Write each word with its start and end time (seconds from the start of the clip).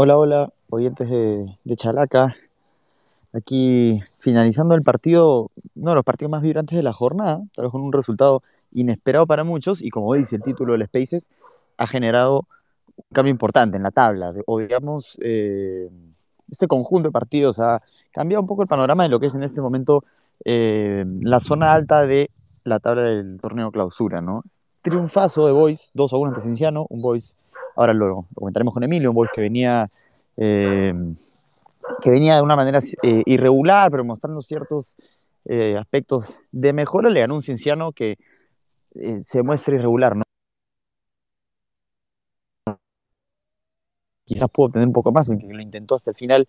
Hola, 0.00 0.16
hola, 0.16 0.52
oyentes 0.70 1.10
de, 1.10 1.76
Chalaca. 1.76 2.36
Aquí 3.32 4.00
finalizando 4.20 4.76
el 4.76 4.84
partido, 4.84 5.50
uno 5.74 5.90
de 5.90 5.94
los 5.96 6.04
partidos 6.04 6.30
más 6.30 6.40
vibrantes 6.40 6.76
de 6.76 6.84
la 6.84 6.92
jornada, 6.92 7.42
tal 7.52 7.64
vez 7.64 7.72
con 7.72 7.82
un 7.82 7.92
resultado 7.92 8.44
inesperado 8.70 9.26
para 9.26 9.42
muchos, 9.42 9.82
y 9.82 9.90
como 9.90 10.14
dice 10.14 10.36
el 10.36 10.42
título 10.42 10.74
del 10.74 10.86
Spaces, 10.86 11.30
ha 11.78 11.88
generado 11.88 12.46
un 12.96 13.04
cambio 13.12 13.32
importante 13.32 13.76
en 13.76 13.82
la 13.82 13.90
tabla, 13.90 14.32
o 14.46 14.60
digamos, 14.60 15.18
eh, 15.20 15.90
este 16.48 16.68
conjunto 16.68 17.08
de 17.08 17.12
partidos 17.12 17.58
ha 17.58 17.82
cambiado 18.12 18.42
un 18.42 18.46
poco 18.46 18.62
el 18.62 18.68
panorama 18.68 19.02
de 19.02 19.08
lo 19.08 19.18
que 19.18 19.26
es 19.26 19.34
en 19.34 19.42
este 19.42 19.60
momento 19.60 20.04
eh, 20.44 21.04
la 21.22 21.40
zona 21.40 21.72
alta 21.72 22.06
de 22.06 22.30
la 22.62 22.78
tabla 22.78 23.02
del 23.02 23.40
torneo 23.40 23.72
clausura, 23.72 24.20
¿no? 24.20 24.44
Triunfazo 24.80 25.44
de 25.44 25.52
Boys, 25.52 25.90
2 25.94 26.12
a 26.12 26.16
1 26.18 26.28
ante 26.28 26.40
Cinciano, 26.40 26.86
un 26.88 27.02
Boys, 27.02 27.36
ahora 27.78 27.94
lo, 27.94 28.08
lo 28.08 28.26
comentaremos 28.34 28.74
con 28.74 28.82
Emilio, 28.82 29.10
un 29.10 29.14
Boys 29.14 29.30
que 29.32 29.40
venía 29.40 29.88
eh, 30.36 30.94
que 32.02 32.10
venía 32.10 32.36
de 32.36 32.42
una 32.42 32.54
manera 32.54 32.78
eh, 33.02 33.22
irregular, 33.26 33.90
pero 33.90 34.04
mostrando 34.04 34.40
ciertos 34.40 34.96
eh, 35.46 35.76
aspectos 35.76 36.44
de 36.52 36.72
mejora, 36.72 37.10
le 37.10 37.20
ganó 37.20 37.34
un 37.34 37.42
Cienciano 37.42 37.92
que 37.92 38.18
se 39.22 39.42
muestra 39.42 39.76
irregular, 39.76 40.16
¿no? 40.16 40.24
Quizás 44.24 44.48
pudo 44.50 44.66
obtener 44.66 44.86
un 44.86 44.92
poco 44.92 45.12
más, 45.12 45.28
en 45.30 45.38
que 45.38 45.46
lo 45.46 45.62
intentó 45.62 45.94
hasta 45.94 46.10
el 46.10 46.16
final, 46.16 46.46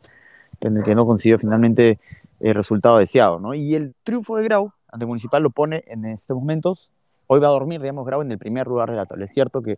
en 0.62 0.78
el 0.78 0.84
que 0.84 0.96
no 0.96 1.06
consiguió 1.06 1.40
finalmente 1.40 2.00
el 2.40 2.54
resultado 2.56 2.98
deseado, 2.98 3.40
¿no? 3.40 3.54
Y 3.54 3.76
el 3.76 3.96
triunfo 4.04 4.36
de 4.38 4.44
Grau 4.44 4.72
ante 4.88 5.06
Municipal 5.06 5.44
lo 5.44 5.52
pone 5.52 5.84
en 5.88 6.06
estos 6.06 6.36
momentos, 6.36 6.94
hoy 7.28 7.40
va 7.40 7.48
a 7.48 7.52
dormir, 7.52 7.82
digamos, 7.82 8.06
Grau 8.06 8.22
en 8.22 8.32
el 8.32 8.38
primer 8.38 8.68
lugar 8.68 8.90
de 8.90 8.98
la 8.98 9.06
tabla. 9.06 9.26
Es 9.26 9.32
cierto 9.32 9.62
que 9.62 9.78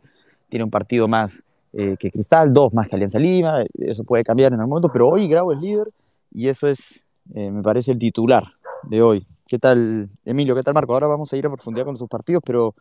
tiene 0.49 0.63
un 0.63 0.71
partido 0.71 1.07
más 1.07 1.45
eh, 1.73 1.95
que 1.97 2.11
Cristal, 2.11 2.51
dos 2.51 2.73
más 2.73 2.87
que 2.89 2.95
Alianza 2.95 3.19
Lima, 3.19 3.63
eso 3.75 4.03
puede 4.03 4.23
cambiar 4.23 4.51
en 4.53 4.59
algún 4.59 4.71
momento, 4.71 4.89
pero 4.91 5.07
hoy 5.07 5.27
Grau 5.27 5.51
es 5.51 5.61
líder 5.61 5.89
y 6.33 6.49
eso 6.49 6.67
es, 6.67 7.05
eh, 7.33 7.49
me 7.49 7.61
parece, 7.61 7.93
el 7.93 7.99
titular 7.99 8.43
de 8.83 9.01
hoy. 9.01 9.25
¿Qué 9.47 9.57
tal, 9.57 10.07
Emilio? 10.25 10.55
¿Qué 10.55 10.63
tal, 10.63 10.73
Marco? 10.73 10.93
Ahora 10.93 11.07
vamos 11.07 11.31
a 11.31 11.37
ir 11.37 11.45
a 11.45 11.49
profundidad 11.49 11.85
con 11.85 11.95
sus 11.95 12.09
partidos, 12.09 12.41
pero 12.45 12.75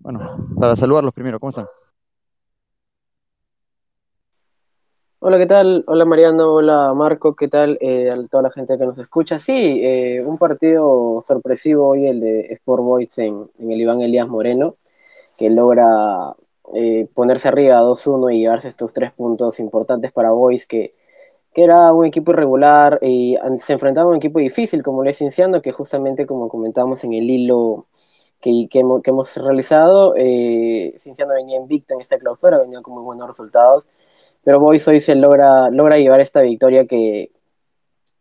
bueno, 0.00 0.20
para 0.58 0.74
saludarlos 0.74 1.12
primero, 1.12 1.38
¿cómo 1.38 1.50
están? 1.50 1.66
Hola, 5.18 5.38
¿qué 5.38 5.46
tal? 5.46 5.84
Hola 5.86 6.04
Mariano, 6.04 6.52
hola 6.52 6.92
Marco, 6.94 7.34
¿qué 7.34 7.48
tal? 7.48 7.78
Eh, 7.80 8.10
a 8.10 8.26
toda 8.28 8.42
la 8.42 8.50
gente 8.50 8.76
que 8.76 8.84
nos 8.84 8.98
escucha. 8.98 9.38
Sí, 9.38 9.82
un 10.24 10.36
partido 10.36 11.22
sorpresivo 11.26 11.88
hoy, 11.88 12.06
el 12.06 12.20
de 12.20 12.40
Sport 12.52 12.82
Boys 12.82 13.18
en, 13.18 13.50
en 13.58 13.72
el 13.72 13.80
Iván 13.80 14.02
Elías 14.02 14.28
Moreno, 14.28 14.76
que 15.38 15.48
logra 15.48 16.34
eh, 16.74 17.06
ponerse 17.14 17.48
arriba 17.48 17.82
2-1 17.82 18.30
y 18.34 18.40
llevarse 18.40 18.68
estos 18.68 18.92
tres 18.92 19.12
puntos 19.12 19.60
importantes 19.60 20.12
para 20.12 20.30
Boys, 20.30 20.66
que, 20.66 20.94
que 21.52 21.64
era 21.64 21.92
un 21.92 22.06
equipo 22.06 22.32
irregular 22.32 22.98
y 23.02 23.36
se 23.58 23.72
enfrentaba 23.74 24.06
a 24.06 24.10
un 24.10 24.16
equipo 24.16 24.38
difícil 24.38 24.82
como 24.82 25.02
lo 25.04 25.10
es 25.10 25.18
Cinciano, 25.18 25.60
que 25.62 25.72
justamente 25.72 26.26
como 26.26 26.48
comentamos 26.48 27.04
en 27.04 27.12
el 27.12 27.28
hilo 27.28 27.86
que, 28.40 28.68
que, 28.70 28.80
hemos, 28.80 29.36
realizado, 29.36 30.14
eh, 30.16 30.94
Cinciano 30.98 31.34
venía 31.34 31.56
invicto 31.58 31.94
en 31.94 32.00
esta 32.00 32.18
clausura, 32.18 32.58
venía 32.58 32.80
con 32.82 32.94
muy 32.94 33.02
buenos 33.02 33.28
resultados 33.28 33.88
pero 34.44 34.60
Boys 34.60 34.86
hoy 34.86 35.00
se 35.00 35.14
logra, 35.14 35.70
logra 35.70 35.96
llevar 35.96 36.20
esta 36.20 36.42
victoria 36.42 36.86
que, 36.86 37.32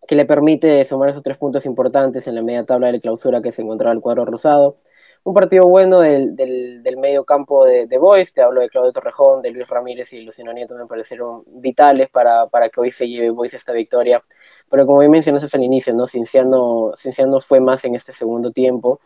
que 0.08 0.16
le 0.16 0.26
permite 0.26 0.84
sumar 0.86 1.10
esos 1.10 1.22
tres 1.22 1.38
puntos 1.38 1.66
importantes 1.66 2.28
en 2.28 2.36
la 2.36 2.42
media 2.42 2.66
tabla 2.66 2.92
de 2.92 3.02
clausura 3.02 3.42
que 3.42 3.52
se 3.52 3.62
encontraba 3.62 3.94
el 3.94 4.02
cuadro 4.02 4.26
rosado. 4.26 4.78
Un 5.26 5.34
partido 5.34 5.68
bueno 5.68 6.02
del, 6.02 6.36
del, 6.36 6.84
del 6.84 6.98
medio 6.98 7.24
campo 7.24 7.64
de, 7.64 7.88
de 7.88 7.98
Boys, 7.98 8.34
te 8.34 8.42
hablo 8.42 8.60
de 8.60 8.68
Claudio 8.68 8.92
Torrejón, 8.92 9.42
de 9.42 9.52
Luis 9.52 9.68
Ramírez 9.68 10.12
y 10.12 10.22
Luciano 10.22 10.52
Nieto, 10.52 10.76
me 10.76 10.86
parecieron 10.86 11.44
vitales 11.48 12.10
para, 12.10 12.48
para 12.48 12.68
que 12.68 12.82
hoy 12.82 12.92
se 12.92 13.08
lleve 13.08 13.30
Boys 13.30 13.54
esta 13.54 13.72
victoria. 13.72 14.22
Pero 14.70 14.86
como 14.86 15.00
bien 15.00 15.12
mencionaste 15.12 15.56
al 15.56 15.64
inicio, 15.64 15.94
¿no? 15.94 16.08
Cinciano, 16.08 16.92
Cinciano 16.98 17.40
fue 17.40 17.62
más 17.62 17.86
en 17.86 17.96
este 17.96 18.12
segundo 18.12 18.52
tiempo. 18.52 19.00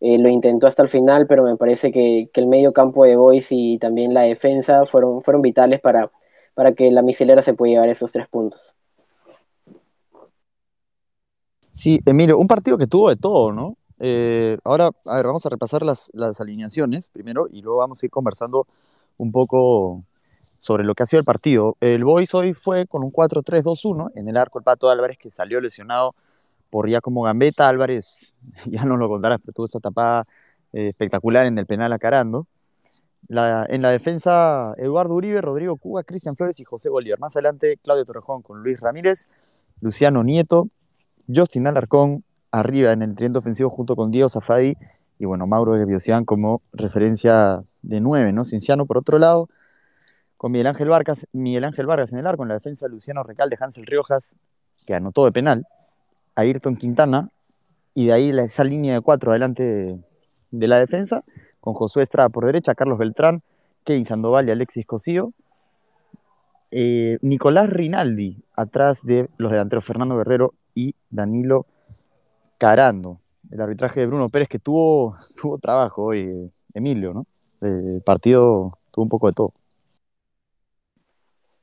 Eh, 0.00 0.18
lo 0.18 0.28
intentó 0.28 0.66
hasta 0.66 0.82
el 0.82 0.88
final, 0.88 1.26
pero 1.26 1.44
me 1.44 1.56
parece 1.56 1.90
que, 1.90 2.28
que 2.32 2.40
el 2.40 2.48
medio 2.48 2.72
campo 2.72 3.04
de 3.04 3.16
Boys 3.16 3.46
y 3.50 3.78
también 3.78 4.12
la 4.12 4.22
defensa 4.22 4.84
fueron, 4.84 5.22
fueron 5.22 5.40
vitales 5.40 5.80
para, 5.80 6.10
para 6.54 6.72
que 6.72 6.90
la 6.90 7.02
misilera 7.02 7.40
se 7.40 7.54
pueda 7.54 7.72
llevar 7.72 7.88
esos 7.88 8.12
tres 8.12 8.28
puntos. 8.28 8.74
Sí, 11.60 12.00
Emilio, 12.04 12.36
un 12.36 12.48
partido 12.48 12.76
que 12.76 12.86
tuvo 12.86 13.08
de 13.08 13.16
todo, 13.16 13.52
¿no? 13.52 13.76
Eh, 14.04 14.58
ahora, 14.64 14.90
a 15.04 15.16
ver, 15.16 15.26
vamos 15.26 15.46
a 15.46 15.48
repasar 15.48 15.84
las, 15.84 16.10
alineaciones 16.40 17.08
primero 17.08 17.46
y 17.48 17.62
luego 17.62 17.78
vamos 17.78 18.02
a 18.02 18.06
ir 18.06 18.10
conversando 18.10 18.66
un 19.16 19.30
poco 19.30 20.02
sobre 20.58 20.82
lo 20.82 20.96
que 20.96 21.04
ha 21.04 21.06
sido 21.06 21.20
el 21.20 21.24
partido. 21.24 21.76
El 21.80 22.02
Boys 22.02 22.34
hoy 22.34 22.52
fue 22.52 22.88
con 22.88 23.04
un 23.04 23.12
4-3-2-1 23.12 24.10
en 24.16 24.28
el 24.28 24.36
arco 24.36 24.58
el 24.58 24.64
Pato 24.64 24.90
Álvarez 24.90 25.18
que 25.18 25.30
salió 25.30 25.60
lesionado 25.60 26.16
por 26.68 26.88
ya 26.88 27.00
como 27.00 27.22
Gambetta. 27.22 27.68
Álvarez, 27.68 28.34
ya 28.66 28.84
no 28.84 28.96
lo 28.96 29.08
contarás, 29.08 29.38
pero 29.40 29.52
tuvo 29.52 29.66
esa 29.66 29.78
tapada 29.78 30.26
eh, 30.72 30.88
espectacular 30.88 31.46
en 31.46 31.56
el 31.58 31.66
penal 31.66 31.92
acarando. 31.92 32.48
La, 33.28 33.66
en 33.68 33.82
la 33.82 33.90
defensa, 33.90 34.74
Eduardo 34.78 35.14
Uribe, 35.14 35.40
Rodrigo 35.40 35.76
Cuba, 35.76 36.02
Cristian 36.02 36.34
Flores 36.34 36.58
y 36.58 36.64
José 36.64 36.88
Bolívar. 36.90 37.20
Más 37.20 37.36
adelante, 37.36 37.78
Claudio 37.80 38.04
Torrejón 38.04 38.42
con 38.42 38.64
Luis 38.64 38.80
Ramírez, 38.80 39.28
Luciano 39.80 40.24
Nieto, 40.24 40.70
Justin 41.32 41.68
Alarcón, 41.68 42.24
arriba 42.52 42.92
en 42.92 43.02
el 43.02 43.14
triente 43.14 43.38
ofensivo 43.38 43.70
junto 43.70 43.96
con 43.96 44.10
Diego 44.10 44.28
Zafadi 44.28 44.76
y 45.18 45.24
bueno, 45.24 45.46
Mauro 45.46 45.74
Biosian 45.86 46.24
como 46.24 46.62
referencia 46.72 47.62
de 47.82 48.00
nueve, 48.00 48.32
¿no? 48.32 48.44
Cinciano 48.44 48.86
por 48.86 48.98
otro 48.98 49.18
lado, 49.18 49.48
con 50.36 50.52
Miguel 50.52 50.66
Ángel 50.66 50.88
Vargas, 50.88 51.26
Miguel 51.32 51.64
Ángel 51.64 51.86
Vargas 51.86 52.12
en 52.12 52.18
el 52.18 52.26
arco, 52.26 52.42
en 52.42 52.48
la 52.48 52.54
defensa 52.54 52.88
Luciano 52.88 53.22
Recalde, 53.22 53.56
Hansel 53.60 53.86
Riojas, 53.86 54.36
que 54.84 54.94
anotó 54.94 55.24
de 55.24 55.32
penal, 55.32 55.66
Ayrton 56.34 56.76
Quintana, 56.76 57.30
y 57.94 58.06
de 58.06 58.12
ahí 58.12 58.30
esa 58.30 58.64
línea 58.64 58.94
de 58.94 59.00
cuatro 59.00 59.30
adelante 59.30 59.62
de, 59.62 60.00
de 60.50 60.68
la 60.68 60.80
defensa, 60.80 61.22
con 61.60 61.74
Josué 61.74 62.02
Estrada 62.02 62.28
por 62.28 62.44
derecha, 62.44 62.74
Carlos 62.74 62.98
Beltrán, 62.98 63.42
Kevin 63.84 64.06
Sandoval 64.06 64.48
y 64.48 64.50
Alexis 64.50 64.86
Cosío. 64.86 65.32
Eh, 66.72 67.18
Nicolás 67.20 67.70
Rinaldi, 67.70 68.42
atrás 68.56 69.04
de 69.04 69.28
los 69.36 69.52
delanteros 69.52 69.84
Fernando 69.84 70.16
Guerrero 70.16 70.54
y 70.74 70.94
Danilo 71.10 71.66
El 73.50 73.60
arbitraje 73.60 74.00
de 74.00 74.06
Bruno 74.06 74.28
Pérez 74.28 74.48
que 74.48 74.58
tuvo, 74.58 75.14
tuvo 75.40 75.58
trabajo 75.58 76.04
hoy, 76.04 76.50
Emilio, 76.74 77.12
¿no? 77.12 77.26
El 77.60 78.02
partido 78.02 78.78
tuvo 78.90 79.04
un 79.04 79.08
poco 79.08 79.26
de 79.26 79.32
todo. 79.32 79.52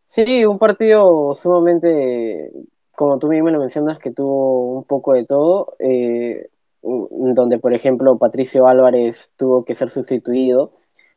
Sí, 0.07 0.43
un 0.45 0.57
partido 0.57 1.35
sumamente, 1.35 2.51
como 2.95 3.19
tú 3.19 3.27
mismo 3.27 3.49
lo 3.49 3.59
mencionas, 3.59 3.99
que 3.99 4.11
tuvo 4.11 4.77
un 4.79 4.83
poco 4.83 5.13
de 5.13 5.25
todo. 5.25 5.75
Eh, 5.79 6.49
donde 6.81 7.59
por 7.59 7.73
ejemplo 7.73 8.17
Patricio 8.17 8.67
Álvarez 8.67 9.31
tuvo 9.35 9.65
que 9.65 9.75
ser 9.75 9.89
sustituido 9.89 10.71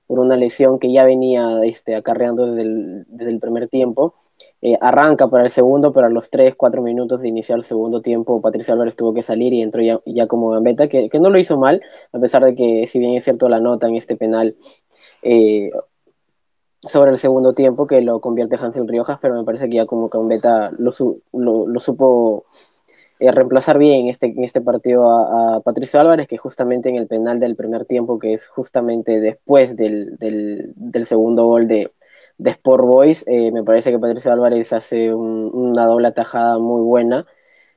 por 0.07 0.19
una 0.19 0.37
lesión 0.37 0.79
que 0.79 0.93
ya 0.93 1.05
venía 1.05 1.65
este, 1.65 1.95
acarreando 1.95 2.53
desde 2.53 3.05
desde 3.07 3.31
el 3.31 3.41
primer 3.41 3.69
tiempo. 3.69 4.15
Eh, 4.65 4.79
arranca 4.81 5.27
para 5.27 5.45
el 5.45 5.51
segundo, 5.51 5.93
pero 5.93 6.07
a 6.07 6.11
los 6.11 6.31
3, 6.31 6.55
4 6.57 6.83
minutos 6.83 7.21
de 7.21 7.29
iniciar 7.29 7.59
el 7.59 7.65
segundo 7.65 8.01
tiempo, 8.01 8.41
Patricio 8.41 8.73
Álvarez 8.75 8.95
tuvo 8.95 9.13
que 9.13 9.25
salir 9.25 9.53
y 9.53 9.61
entró 9.61 9.83
ya, 9.83 10.01
ya 10.07 10.29
como 10.29 10.51
gambeta, 10.51 10.89
que, 10.89 11.09
que, 11.09 11.19
no 11.19 11.31
lo 11.31 11.39
hizo 11.41 11.59
mal, 11.59 11.83
a 12.13 12.19
pesar 12.21 12.45
de 12.45 12.55
que, 12.55 12.87
si 12.87 13.01
bien 13.01 13.15
es 13.15 13.25
cierto 13.25 13.49
la 13.49 13.59
nota 13.59 13.89
en 13.89 13.97
este 13.97 14.17
penal 14.17 14.57
eh, 15.23 15.71
sobre 16.81 17.11
el 17.11 17.19
segundo 17.19 17.55
tiempo, 17.55 17.89
que 17.89 18.03
lo 18.03 18.21
convierte 18.21 18.57
Hansel 18.57 18.87
Riojas, 18.87 19.19
pero 19.21 19.35
me 19.35 19.45
parece 19.45 19.69
que 19.69 19.77
ya 19.77 19.87
como 19.87 20.09
gambeta 20.09 20.71
lo, 20.79 20.93
lo, 21.33 21.67
lo 21.67 21.81
supo 21.81 22.45
eh, 23.19 23.33
reemplazar 23.33 23.79
bien 23.79 24.09
este, 24.09 24.27
en 24.27 24.45
este 24.45 24.61
partido 24.61 25.11
a, 25.11 25.61
Patricio 25.61 26.01
Álvarez, 26.01 26.29
que 26.29 26.39
justamente 26.39 26.89
en 26.89 26.97
el 26.97 27.09
penal 27.09 27.41
del 27.41 27.57
primer 27.57 27.85
tiempo, 27.85 28.19
que 28.19 28.35
es 28.35 28.47
justamente 28.47 29.21
después 29.21 29.77
del, 29.77 30.17
del 30.19 31.07
segundo 31.07 31.47
gol 31.47 31.67
de, 31.67 31.91
de 32.39 32.51
Sport 32.51 32.85
Boys, 32.85 33.25
eh, 33.29 33.53
me 33.53 33.63
parece 33.65 33.91
que 33.91 33.99
Patricio 33.99 34.33
Álvarez 34.33 34.73
hace 34.73 35.15
un, 35.15 35.51
una 35.53 35.87
doble 35.87 36.09
atajada 36.09 36.59
muy 36.59 36.83
buena. 36.83 37.27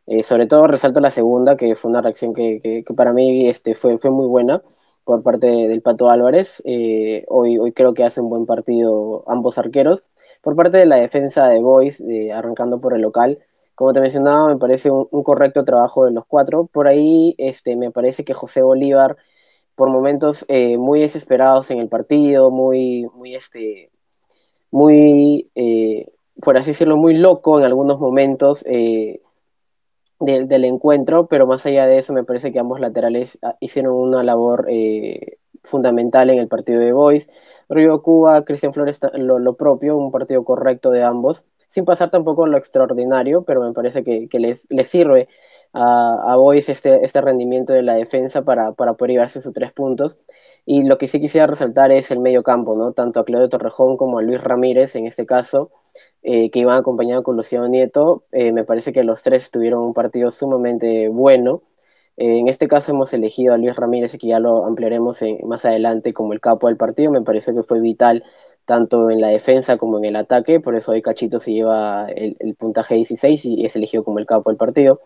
Eh, 0.08 0.24
sobre 0.24 0.48
todo 0.48 0.68
resalto 0.68 1.00
la 1.00 1.10
segunda, 1.10 1.58
que 1.58 1.76
fue 1.76 1.90
una 1.92 2.02
reacción 2.02 2.34
que, 2.34 2.62
que, 2.62 2.94
para 2.96 3.14
mí 3.14 3.50
este, 3.50 3.76
fue, 3.76 3.98
fue, 3.98 4.12
muy 4.12 4.28
buena 4.28 4.62
por 5.04 5.24
parte 5.24 5.48
del 5.48 5.82
Pato 5.82 6.10
Álvarez. 6.10 6.62
Eh, 6.66 7.26
hoy, 7.28 7.58
hoy 7.58 7.72
creo 7.74 7.94
que 7.94 8.04
hace 8.04 8.22
un 8.22 8.30
buen 8.30 8.46
partido 8.46 9.24
ambos 9.28 9.58
arqueros. 9.58 10.04
Por 10.42 10.56
parte 10.56 10.78
de 10.78 10.86
la 10.86 10.98
defensa 10.98 11.48
de 11.48 11.60
Boys, 11.60 12.04
arrancando 12.32 12.80
por 12.80 12.94
el 12.94 13.02
local, 13.02 13.40
como 13.76 13.92
te 13.94 14.02
mencionaba, 14.02 14.48
me 14.48 14.58
parece 14.58 14.90
un, 14.90 15.06
correcto 15.24 15.66
trabajo 15.66 16.06
de 16.06 16.12
los 16.12 16.26
cuatro. 16.26 16.66
Por 16.66 16.88
ahí 16.88 17.36
este, 17.38 17.76
me 17.76 17.92
parece 17.92 18.24
que 18.26 18.34
José 18.34 18.62
Bolívar, 18.62 19.18
por 19.76 19.90
momentos 19.90 20.46
eh, 20.48 20.78
muy 20.78 21.02
desesperados 21.02 21.72
en 21.72 21.80
el 21.80 21.90
partido, 21.90 22.52
muy, 22.52 23.08
muy, 23.16 23.36
este, 23.36 23.92
muy 24.76 25.50
eh, 25.56 26.08
por 26.42 26.58
así 26.58 26.72
decirlo, 26.72 26.98
muy 26.98 27.16
loco 27.16 27.60
en 27.60 27.66
algunos 27.66 28.00
momentos 28.00 28.64
eh, 28.68 29.22
de, 30.20 30.46
del 30.46 30.66
encuentro, 30.66 31.28
pero 31.28 31.48
más 31.48 31.66
allá 31.66 31.86
de 31.88 31.98
eso, 31.98 32.14
me 32.14 32.24
parece 32.24 32.52
que 32.52 32.60
ambos 32.60 32.80
laterales 32.80 33.40
ah, 33.42 33.56
hicieron 33.60 33.94
una 33.96 34.24
labor 34.24 34.68
eh, 34.70 35.38
fundamental 35.64 36.30
en 36.30 36.40
el 36.40 36.48
partido 36.48 36.80
de 36.80 36.92
Boys. 36.92 37.30
Río 37.70 38.02
Cuba, 38.04 38.44
Cristian 38.46 38.74
Flores, 38.74 39.00
lo, 39.14 39.40
lo 39.40 39.56
propio, 39.56 39.98
un 39.98 40.12
partido 40.12 40.44
correcto 40.44 40.92
de 40.92 41.04
ambos 41.04 41.44
sin 41.70 41.84
pasar 41.84 42.10
tampoco 42.10 42.48
lo 42.48 42.58
extraordinario, 42.58 43.44
pero 43.44 43.62
me 43.62 43.74
parece 43.74 44.02
que, 44.02 44.30
que 44.30 44.40
les, 44.40 44.66
les, 44.70 44.88
sirve 44.88 45.28
a, 45.74 46.32
a 46.32 46.38
Boys 46.38 46.70
este, 46.70 47.04
este 47.04 47.20
rendimiento 47.20 47.74
de 47.74 47.82
la 47.82 47.96
defensa 47.96 48.44
para, 48.44 48.72
para 48.72 48.94
poder 48.94 49.12
llevarse 49.12 49.42
sus 49.42 49.52
tres 49.52 49.74
puntos. 49.74 50.16
Y 50.66 50.84
lo 50.84 50.98
que 50.98 51.08
sí 51.08 51.20
quisiera 51.20 51.48
resaltar 51.48 51.92
es 51.92 52.12
el 52.12 52.20
medio 52.20 52.44
campo, 52.44 52.76
¿no? 52.76 52.94
Tanto 52.94 53.20
a 53.20 53.26
Claudio 53.26 53.50
Torrejón 53.50 53.98
como 53.98 54.20
a 54.20 54.24
Luis 54.24 54.42
Ramírez 54.42 54.96
en 54.96 55.06
este 55.06 55.26
caso, 55.26 55.72
eh, 56.24 56.50
que 56.52 56.60
iban 56.60 56.78
acompañados 56.78 57.24
con 57.24 57.38
Luciano 57.38 57.68
Nieto. 57.68 58.26
Eh, 58.32 58.52
me 58.52 58.64
parece 58.66 58.92
que 58.94 59.04
los 59.04 59.22
tres 59.22 59.52
tuvieron 59.52 59.82
un 59.84 59.94
partido 59.94 60.32
sumamente 60.32 61.08
bueno. 61.10 61.62
Eh, 62.18 62.40
en 62.40 62.48
este 62.48 62.68
caso 62.68 62.92
hemos 62.94 63.14
elegido 63.14 63.54
a 63.54 63.58
Luis 63.58 63.76
Ramírez, 63.76 64.18
que 64.18 64.28
ya 64.28 64.40
lo 64.40 64.66
ampliaremos 64.66 65.20
más 65.44 65.66
adelante 65.66 66.14
como 66.14 66.34
el 66.34 66.42
capo 66.42 66.68
del 66.68 66.78
partido. 66.78 67.12
Me 67.12 67.22
parece 67.22 67.54
que 67.54 67.64
fue 67.64 67.80
vital 67.80 68.24
tanto 68.66 69.10
en 69.12 69.22
la 69.22 69.28
defensa 69.28 69.78
como 69.78 69.98
en 70.00 70.06
el 70.06 70.16
ataque, 70.16 70.60
por 70.60 70.76
eso 70.76 70.92
hoy 70.92 71.02
Cachito 71.02 71.40
se 71.40 71.54
lleva 71.54 72.08
el, 72.08 72.36
el 72.40 72.56
puntaje 72.56 72.96
16 72.96 73.46
y 73.46 73.66
es 73.66 73.76
elegido 73.76 74.04
como 74.04 74.20
el 74.20 74.26
capo 74.26 74.50
del 74.50 74.58
partido. 74.58 75.02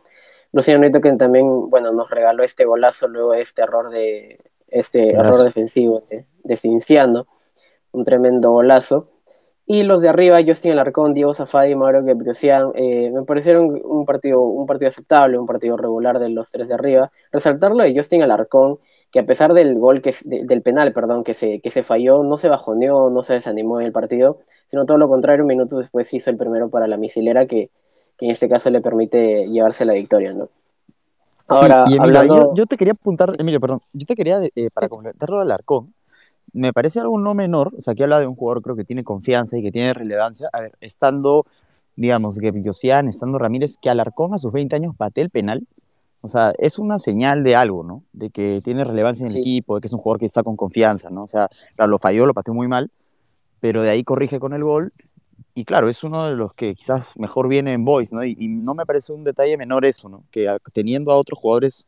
Luciano 0.54 0.80
Nieto 0.82 1.02
que 1.02 1.12
también, 1.14 1.70
bueno, 1.70 1.92
nos 1.92 2.10
regaló 2.10 2.44
este 2.44 2.66
golazo 2.66 3.08
luego 3.08 3.34
de 3.34 3.42
este 3.42 3.62
error 3.62 3.92
de 3.92 4.40
este 4.72 5.12
error 5.12 5.44
defensivo 5.44 6.04
de, 6.10 6.26
de 6.44 6.58
Cinciano, 6.58 7.28
un 7.92 8.04
tremendo 8.04 8.52
golazo. 8.52 9.10
Y 9.66 9.84
los 9.84 10.02
de 10.02 10.10
arriba, 10.10 10.40
Justin 10.44 10.72
Alarcón, 10.72 11.14
Diego 11.14 11.34
Zafadi 11.34 11.74
y 11.74 11.76
Mauro 11.76 12.04
Gebrosian, 12.04 12.72
eh, 12.74 13.12
me 13.12 13.24
parecieron 13.24 13.80
un 13.84 14.04
partido, 14.04 14.42
un 14.42 14.66
partido 14.66 14.88
aceptable, 14.88 15.38
un 15.38 15.46
partido 15.46 15.78
regular 15.78 16.18
de 16.18 16.30
los 16.30 16.50
tres 16.50 16.70
de 16.70 16.74
arriba. 16.74 17.12
Resaltarlo 17.32 17.84
de 17.84 17.96
Justin 17.96 18.24
Alarcón, 18.24 18.80
que 19.12 19.20
a 19.20 19.26
pesar 19.28 19.54
del 19.54 19.78
gol, 19.78 20.02
que, 20.02 20.16
de, 20.26 20.44
del 20.46 20.64
penal, 20.64 20.92
perdón, 20.92 21.24
que 21.24 21.36
se, 21.36 21.60
que 21.62 21.70
se 21.70 21.84
falló, 21.84 22.24
no 22.24 22.38
se 22.38 22.50
bajoneó, 22.50 23.12
no 23.12 23.22
se 23.22 23.34
desanimó 23.34 23.80
en 23.80 23.86
el 23.86 23.92
partido, 23.92 24.40
sino 24.70 24.88
todo 24.88 24.98
lo 24.98 25.08
contrario, 25.08 25.44
un 25.44 25.50
minuto 25.50 25.78
después 25.78 26.12
hizo 26.16 26.32
el 26.32 26.38
primero 26.38 26.70
para 26.70 26.88
la 26.88 26.98
misilera, 26.98 27.46
que, 27.46 27.70
que 28.18 28.26
en 28.26 28.32
este 28.32 28.50
caso 28.50 28.72
le 28.72 28.82
permite 28.82 29.48
llevarse 29.50 29.86
la 29.86 29.94
victoria, 29.94 30.34
¿no? 30.34 30.50
Ahora, 31.50 31.86
sí, 31.86 31.94
y 31.94 31.98
Emilio, 31.98 32.20
hablando... 32.20 32.52
yo, 32.52 32.56
yo, 32.56 32.66
te 32.66 32.78
quería 32.78 32.94
apuntar, 32.94 33.34
Emilio, 33.38 33.60
perdón, 33.60 33.82
yo 33.94 34.06
te 34.06 34.16
quería, 34.16 34.40
eh, 34.56 34.70
para 34.74 34.88
completarlo 34.88 35.38
al 35.38 35.44
Alarcón, 35.44 35.94
me 36.54 36.74
parece 36.74 37.00
algo 37.00 37.20
no 37.20 37.34
menor, 37.34 37.74
o 37.78 37.82
sea, 37.82 37.94
aquí 37.94 38.04
habla 38.04 38.20
de 38.20 38.28
un 38.28 38.36
jugador 38.36 38.62
creo 38.62 38.76
que 38.76 38.84
tiene 38.84 39.04
confianza 39.04 39.58
y 39.58 39.62
que 39.62 39.72
tiene 39.72 39.94
relevancia, 39.94 40.50
a 40.52 40.62
ver, 40.62 40.78
estando, 40.82 41.46
digamos, 41.96 42.40
Gebiosian, 42.40 43.08
estando 43.08 43.38
Ramírez, 43.38 43.78
que 43.82 43.90
Alarcón 43.90 44.34
a 44.34 44.40
sus 44.40 44.52
20 44.52 44.76
años 44.76 44.96
bate 44.98 45.22
el 45.22 45.30
penal, 45.30 45.68
o 46.22 46.28
sea, 46.28 46.54
es 46.58 46.80
una 46.80 47.00
señal 47.00 47.44
de 47.44 47.56
algo, 47.56 47.84
¿no? 47.84 48.04
De 48.12 48.30
que 48.30 48.62
tiene 48.62 48.84
relevancia 48.84 49.24
en 49.26 49.32
el 49.32 49.36
sí. 49.36 49.42
equipo, 49.42 49.76
de 49.76 49.82
que 49.82 49.88
es 49.88 49.94
un 49.94 50.00
jugador 50.00 50.20
que 50.20 50.26
está 50.26 50.44
con 50.44 50.58
confianza, 50.58 51.10
¿no? 51.10 51.24
O 51.24 51.28
sea, 51.28 51.48
claro, 51.76 51.92
lo 51.92 51.98
falló, 51.98 52.26
lo 52.26 52.34
pateó 52.34 52.54
muy 52.54 52.68
mal, 52.68 52.92
pero 53.62 53.82
de 53.84 53.90
ahí 53.90 54.04
corrige 54.04 54.40
con 54.40 54.54
el 54.54 54.64
gol, 54.64 54.92
y 55.54 55.66
claro, 55.66 55.90
es 55.90 56.04
uno 56.04 56.26
de 56.26 56.36
los 56.36 56.54
que 56.54 56.76
quizás 56.76 57.18
mejor 57.18 57.48
viene 57.48 57.74
en 57.74 57.86
Boys, 57.86 58.14
¿no? 58.14 58.24
Y, 58.24 58.36
no 58.48 58.74
me 58.76 58.86
parece 58.86 59.14
un 59.14 59.24
detalle 59.24 59.58
menor 59.58 59.86
eso, 59.86 60.10
¿no? 60.10 60.24
Que 60.32 60.56
teniendo 60.74 61.12
a 61.12 61.18
otros 61.18 61.40
jugadores 61.40 61.88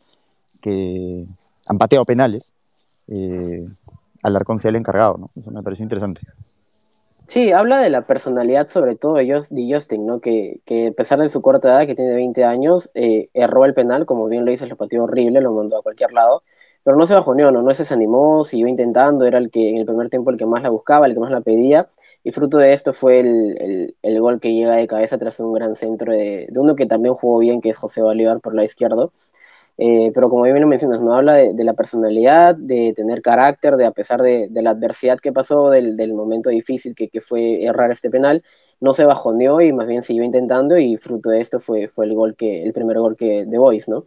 que 0.61 1.25
han 1.67 1.77
pateado 1.77 2.05
penales, 2.05 2.53
eh, 3.07 3.67
Alarcón 4.23 4.59
sea 4.59 4.69
el 4.69 4.75
encargado, 4.75 5.17
¿no? 5.17 5.31
Eso 5.35 5.51
me 5.51 5.63
pareció 5.63 5.83
interesante. 5.83 6.21
Sí, 7.27 7.51
habla 7.51 7.79
de 7.79 7.89
la 7.89 8.05
personalidad 8.05 8.67
sobre 8.67 8.95
todo 8.95 9.13
de, 9.13 9.71
Justin, 9.71 10.05
¿no? 10.05 10.19
Que, 10.19 10.59
que, 10.65 10.87
a 10.87 10.91
pesar 10.91 11.19
de 11.19 11.29
su 11.29 11.41
corta 11.41 11.69
edad, 11.69 11.87
que 11.87 11.95
tiene 11.95 12.13
20 12.13 12.43
años, 12.43 12.89
eh, 12.93 13.29
erró 13.33 13.63
el 13.63 13.73
penal, 13.73 14.05
como 14.05 14.27
bien 14.27 14.43
lo 14.43 14.51
dice, 14.51 14.67
lo 14.67 14.75
pateó 14.75 15.05
horrible, 15.05 15.39
lo 15.39 15.53
mandó 15.53 15.77
a 15.77 15.81
cualquier 15.81 16.11
lado, 16.11 16.43
pero 16.83 16.97
no 16.97 17.05
se 17.05 17.13
bajoneó, 17.13 17.51
¿no? 17.51 17.61
No 17.61 17.73
se 17.73 17.83
desanimó, 17.83 18.43
siguió 18.43 18.67
intentando, 18.67 19.25
era 19.25 19.37
el 19.37 19.49
que 19.49 19.69
en 19.69 19.77
el 19.77 19.85
primer 19.85 20.09
tiempo 20.09 20.29
el 20.29 20.37
que 20.37 20.45
más 20.45 20.61
la 20.61 20.69
buscaba, 20.69 21.05
el 21.05 21.13
que 21.13 21.19
más 21.21 21.31
la 21.31 21.41
pedía, 21.41 21.87
y 22.23 22.31
fruto 22.31 22.57
de 22.57 22.73
esto 22.73 22.93
fue 22.93 23.19
el, 23.19 23.57
el, 23.59 23.95
el 24.01 24.21
gol 24.21 24.39
que 24.39 24.53
llega 24.53 24.75
de 24.75 24.87
cabeza 24.87 25.17
tras 25.17 25.39
un 25.39 25.53
gran 25.53 25.75
centro 25.75 26.11
de, 26.13 26.47
de, 26.49 26.59
uno 26.59 26.75
que 26.75 26.85
también 26.85 27.15
jugó 27.15 27.39
bien, 27.39 27.61
que 27.61 27.69
es 27.71 27.77
José 27.77 28.01
Bolívar 28.01 28.41
por 28.41 28.55
la 28.55 28.63
izquierda, 28.63 29.09
eh, 29.77 30.11
pero 30.13 30.29
como 30.29 30.43
bien 30.43 30.61
lo 30.61 30.67
mencionas, 30.67 31.01
no 31.01 31.15
habla 31.15 31.33
de, 31.33 31.53
de, 31.53 31.63
la 31.63 31.73
personalidad, 31.73 32.55
de 32.55 32.93
tener 32.95 33.21
carácter, 33.21 33.77
de 33.77 33.85
a 33.85 33.91
pesar 33.91 34.21
de, 34.21 34.47
de 34.49 34.61
la 34.61 34.71
adversidad 34.71 35.19
que 35.19 35.31
pasó, 35.31 35.69
del, 35.71 35.97
del 35.97 36.13
momento 36.13 36.49
difícil 36.49 36.93
que, 36.95 37.09
que, 37.09 37.21
fue 37.21 37.63
errar 37.63 37.91
este 37.91 38.09
penal, 38.11 38.43
no 38.79 38.93
se 38.93 39.05
bajoneó 39.05 39.61
y 39.61 39.73
más 39.73 39.87
bien 39.87 40.03
siguió 40.03 40.23
intentando 40.23 40.77
y 40.77 40.97
fruto 40.97 41.29
de 41.29 41.41
esto 41.41 41.59
fue, 41.59 41.87
fue 41.87 42.05
el 42.05 42.13
gol 42.15 42.35
que, 42.35 42.63
el 42.63 42.73
primer 42.73 42.99
gol 42.99 43.15
que 43.17 43.45
de 43.45 43.57
Boys, 43.57 43.87
¿no? 43.87 44.05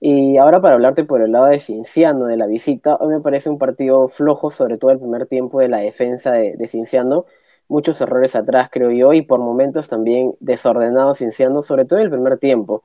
Y 0.00 0.36
ahora 0.36 0.60
para 0.60 0.74
hablarte 0.74 1.04
por 1.04 1.22
el 1.22 1.32
lado 1.32 1.46
de 1.46 1.58
Cinciano 1.58 2.26
de 2.26 2.36
la 2.36 2.46
visita, 2.46 2.96
hoy 2.96 3.08
me 3.14 3.20
parece 3.20 3.50
un 3.50 3.58
partido 3.58 4.08
flojo, 4.08 4.50
sobre 4.50 4.78
todo 4.78 4.90
el 4.92 4.98
primer 4.98 5.26
tiempo 5.26 5.60
de 5.60 5.68
la 5.68 5.78
defensa 5.78 6.32
de, 6.32 6.56
de 6.56 6.68
Cinciano, 6.68 7.26
muchos 7.68 8.00
errores 8.00 8.34
atrás 8.36 8.68
creo 8.72 8.90
yo 8.90 9.12
y 9.12 9.22
por 9.22 9.40
momentos 9.40 9.88
también 9.88 10.34
desordenado 10.40 11.14
Cinciano, 11.14 11.62
sobre 11.62 11.84
todo 11.84 11.98
en 11.98 12.06
el 12.06 12.10
primer 12.10 12.38
tiempo 12.38 12.82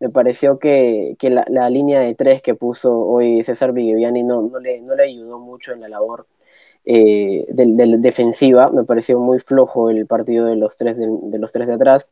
me 0.00 0.10
pareció 0.10 0.58
que, 0.58 1.16
que 1.18 1.30
la, 1.30 1.70
línea 1.70 2.00
de 2.00 2.14
tres 2.14 2.42
que 2.42 2.54
puso 2.54 2.92
hoy 2.94 3.42
César 3.42 3.72
Viviani 3.72 4.22
no, 4.22 4.42
no, 4.42 4.58
le, 4.58 4.80
no 4.80 4.94
le 4.94 5.04
ayudó 5.04 5.38
mucho 5.38 5.72
en 5.72 5.80
la 5.80 5.88
labor 5.88 6.26
eh, 6.84 7.46
de, 7.48 7.66
de, 7.72 7.98
defensiva. 7.98 8.70
Me 8.70 8.84
pareció 8.84 9.18
muy 9.18 9.38
flojo 9.38 9.90
el 9.90 10.06
partido 10.06 10.46
de 10.46 10.56
los 10.56 10.76
tres 10.76 10.98
de, 10.98 11.06
de 11.08 11.38
los 11.38 11.52
tres 11.52 11.68
de 11.68 11.74
atrás. 11.74 12.08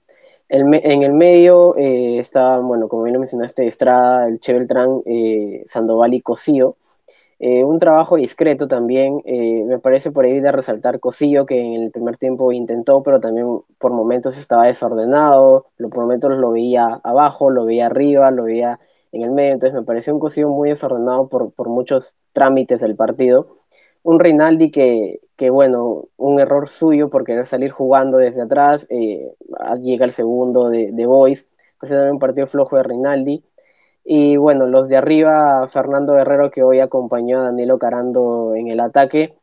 En 0.49 1.03
el 1.03 1.13
medio 1.15 1.77
eh, 1.77 2.19
está, 2.19 2.59
bueno, 2.59 2.87
como 2.89 3.05
bien 3.05 3.15
lo 3.15 3.21
mencionaste, 3.21 3.67
Estrada, 3.67 4.29
el 4.29 4.39
Che 4.39 4.53
Beltrán, 4.53 5.01
eh, 5.07 5.65
Sandoval 5.67 6.13
y 6.13 6.21
Cosío. 6.21 6.77
Eh, 7.45 7.65
un 7.65 7.79
trabajo 7.81 8.15
discreto 8.17 8.69
también, 8.69 9.21
eh, 9.25 9.65
me 9.67 9.81
parece 9.81 10.13
por 10.13 10.25
ahí 10.25 10.39
de 10.39 10.53
resaltar 10.53 11.01
Cosillo, 11.01 11.45
que 11.45 11.59
en 11.61 11.83
el 11.83 11.91
primer 11.91 12.17
tiempo 12.17 12.53
intentó, 12.53 13.03
pero 13.03 13.19
también 13.19 13.49
por 13.79 13.91
momentos 13.93 14.39
estaba 14.39 14.67
desordenado, 14.67 15.67
por 15.77 15.97
momentos 15.97 16.37
lo 16.37 16.53
veía 16.53 17.01
abajo, 17.03 17.51
lo 17.51 17.65
veía 17.65 17.87
arriba, 17.87 18.31
lo 18.31 18.45
veía 18.45 18.79
en 19.11 19.23
el 19.23 19.33
medio, 19.33 19.55
entonces 19.55 19.75
me 19.75 19.85
pareció 19.85 20.15
un 20.15 20.21
Cosillo 20.21 20.51
muy 20.51 20.69
desordenado 20.69 21.29
por, 21.29 21.53
por 21.53 21.69
muchos 21.69 22.15
trámites 22.33 22.81
del 22.81 22.95
partido. 22.95 23.59
Un 24.05 24.21
Reinaldi 24.21 24.71
que, 24.71 25.21
que, 25.37 25.51
bueno, 25.51 26.05
un 26.17 26.39
error 26.39 26.69
suyo 26.69 27.11
por 27.11 27.25
querer 27.25 27.47
salir 27.47 27.73
jugando 27.73 28.19
desde 28.19 28.43
atrás, 28.43 28.87
eh, 28.89 29.35
llega 29.81 30.05
el 30.05 30.13
segundo 30.13 30.69
de, 30.69 30.93
de 30.93 31.07
Boys, 31.07 31.49
también 31.81 32.13
un 32.13 32.19
partido 32.21 32.47
flojo 32.47 32.77
de 32.77 32.85
Reinaldi. 32.85 33.45
Y 34.05 34.37
bueno, 34.37 34.67
los 34.67 34.89
de 34.89 34.97
arriba, 34.97 35.69
Fernando 35.69 36.15
Guerrero, 36.15 36.51
que 36.51 36.63
hoy 36.63 36.81
acompañó 36.81 37.41
a 37.41 37.45
Danilo 37.45 37.79
Carando 37.79 38.55
en 38.57 38.69
el 38.69 38.81
ataque, 38.81 39.37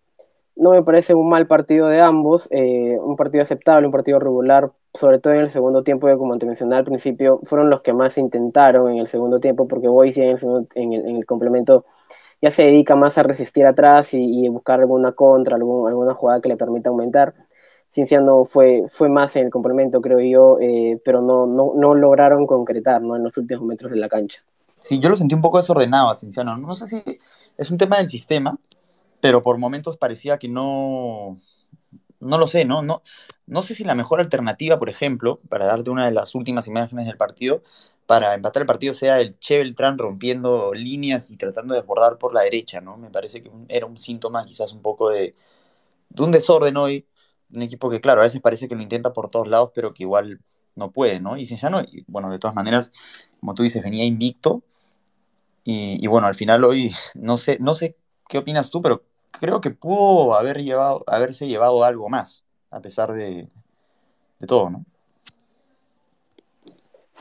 no 0.56 0.72
me 0.72 0.84
parece 0.84 1.14
un 1.14 1.30
mal 1.30 1.48
partido 1.48 1.88
de 1.88 2.02
ambos, 2.02 2.48
eh, 2.52 2.98
un 3.00 3.16
partido 3.16 3.42
aceptable, 3.42 3.88
un 3.88 3.94
partido 3.94 4.20
regular, 4.20 4.72
sobre 4.94 5.20
todo 5.20 5.34
en 5.34 5.40
el 5.42 5.50
segundo 5.50 5.84
tiempo, 5.84 6.08
que 6.08 6.18
como 6.18 6.38
te 6.38 6.46
mencioné 6.46 6.76
al 6.76 6.84
principio, 6.84 7.40
fueron 7.44 7.70
los 7.70 7.82
que 7.82 7.94
más 7.94 8.18
intentaron 8.18 8.92
en 8.92 8.98
el 8.98 9.08
segundo 9.08 9.40
tiempo, 9.40 9.68
porque 9.68 9.88
Boise 9.88 10.24
en 10.24 10.32
el, 10.32 10.38
segundo, 10.38 10.68
en 10.76 10.94
el, 10.94 11.08
en 11.08 11.16
el 11.16 11.26
complemento 11.26 11.86
ya 12.42 12.52
se 12.52 12.64
dedica 12.64 12.96
más 12.96 13.18
a 13.18 13.24
resistir 13.24 13.66
atrás 13.66 14.14
y, 14.14 14.48
buscar 14.50 14.80
alguna 14.80 15.14
contra, 15.14 15.56
algún, 15.56 15.88
alguna 15.88 16.14
jugada 16.14 16.42
que 16.42 16.50
le 16.50 16.58
permita 16.58 16.90
aumentar. 16.90 17.34
Cinciano 17.92 18.46
fue, 18.46 18.84
fue 18.92 19.10
más 19.10 19.36
en 19.36 19.46
el 19.46 19.52
complemento, 19.52 20.02
creo 20.02 20.20
yo, 20.20 20.60
eh, 20.60 21.02
pero 21.04 21.22
no, 21.22 21.48
no, 21.48 21.74
no 21.76 21.96
lograron 21.96 22.46
concretar 22.46 23.02
¿no? 23.02 23.16
en 23.16 23.24
los 23.24 23.38
últimos 23.38 23.66
metros 23.66 23.92
de 23.92 23.98
la 23.98 24.10
cancha. 24.10 24.44
Sí, 24.80 25.00
yo 25.00 25.10
lo 25.10 25.16
sentí 25.16 25.36
un 25.36 25.42
poco 25.42 25.58
desordenado 25.58 26.14
Cinciano. 26.16 26.58
No 26.58 26.76
sé 26.76 26.88
si 26.88 27.04
es 27.58 27.72
un 27.72 27.78
tema 27.78 27.98
del 27.98 28.08
sistema, 28.08 28.58
pero 29.20 29.42
por 29.42 29.58
momentos 29.58 29.98
parecía 29.98 30.38
que 30.38 30.48
no. 30.48 31.38
No 32.20 32.38
lo 32.38 32.48
sé, 32.48 32.66
¿no? 32.66 32.82
No, 32.82 33.02
no 33.48 33.62
sé 33.62 33.74
si 33.74 33.84
la 33.84 33.96
mejor 33.96 34.20
alternativa, 34.20 34.78
por 34.78 34.90
ejemplo, 34.90 35.40
para 35.50 35.66
darte 35.66 35.90
una 35.90 36.06
de 36.06 36.12
las 36.12 36.36
últimas 36.36 36.68
imágenes 36.68 37.08
del 37.08 37.18
partido, 37.18 37.64
para 38.06 38.34
empatar 38.34 38.62
el 38.64 38.68
partido 38.68 38.94
sea 38.94 39.22
el 39.22 39.40
Che 39.40 39.58
Beltrán 39.60 39.98
rompiendo 39.98 40.74
líneas 40.74 41.32
y 41.32 41.38
tratando 41.38 41.74
de 41.74 41.82
desbordar 41.82 42.18
por 42.18 42.34
la 42.34 42.42
derecha, 42.42 42.82
¿no? 42.82 42.98
Me 42.98 43.10
parece 43.10 43.42
que 43.42 43.52
era 43.70 43.86
un 43.86 43.98
síntoma 43.98 44.46
quizás 44.46 44.74
un 44.74 44.82
poco 44.82 45.10
de, 45.10 45.34
de 46.10 46.24
un 46.24 46.32
desorden 46.32 46.78
hoy, 46.78 47.06
un 47.56 47.62
equipo 47.62 47.90
que, 47.90 48.02
claro, 48.02 48.22
a 48.22 48.24
veces 48.24 48.42
parece 48.42 48.68
que 48.68 48.76
lo 48.76 48.82
intenta 48.82 49.14
por 49.14 49.30
todos 49.30 49.48
lados, 49.48 49.72
pero 49.74 49.94
que 49.94 50.04
igual 50.04 50.40
no 50.76 50.92
puede, 50.92 51.20
¿no? 51.20 51.38
Y 51.38 51.46
Cinciano, 51.46 51.82
y, 51.82 52.06
bueno, 52.08 52.32
de 52.32 52.40
todas 52.40 52.56
maneras, 52.56 52.92
como 53.40 53.54
tú 53.54 53.64
dices, 53.64 53.84
venía 53.84 54.06
invicto. 54.06 54.64
Y, 55.64 56.04
y, 56.04 56.08
bueno, 56.08 56.28
al 56.28 56.36
final 56.36 56.64
hoy, 56.64 56.92
no 57.16 57.38
sé, 57.38 57.58
no 57.60 57.74
sé 57.74 57.96
qué 58.28 58.38
opinas 58.40 58.72
tú, 58.72 58.82
pero 58.82 59.04
creo 59.32 59.62
que 59.62 59.72
pudo 59.72 60.36
haber 60.36 60.64
llevado, 60.64 61.04
haberse 61.08 61.48
llevado 61.48 61.84
algo 61.84 62.10
más, 62.10 62.44
a 62.72 62.82
pesar 62.82 63.14
de, 63.14 63.50
de 64.40 64.48
todo, 64.48 64.70
¿no? 64.70 64.86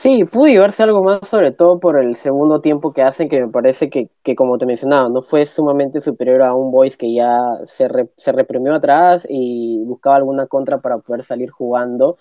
Sí, 0.01 0.23
pudo 0.23 0.45
llevarse 0.47 0.81
algo 0.81 1.03
más, 1.03 1.27
sobre 1.27 1.51
todo 1.51 1.77
por 1.81 1.97
el 2.01 2.15
segundo 2.15 2.61
tiempo 2.61 2.93
que 2.93 3.01
hacen, 3.01 3.27
que 3.27 3.41
me 3.41 3.49
parece 3.51 3.89
que, 3.89 4.09
que 4.23 4.33
como 4.33 4.57
te 4.57 4.65
mencionaba, 4.65 5.09
no 5.09 5.21
fue 5.21 5.45
sumamente 5.45 5.99
superior 5.99 6.41
a 6.41 6.55
un 6.55 6.71
Boys 6.71 6.95
que 6.95 7.13
ya 7.13 7.41
se, 7.65 7.89
re, 7.89 8.09
se 8.15 8.31
reprimió 8.31 8.73
atrás 8.75 9.27
y 9.29 9.83
buscaba 9.85 10.15
alguna 10.15 10.47
contra 10.47 10.77
para 10.79 10.99
poder 10.99 11.23
salir 11.25 11.49
jugando. 11.49 12.17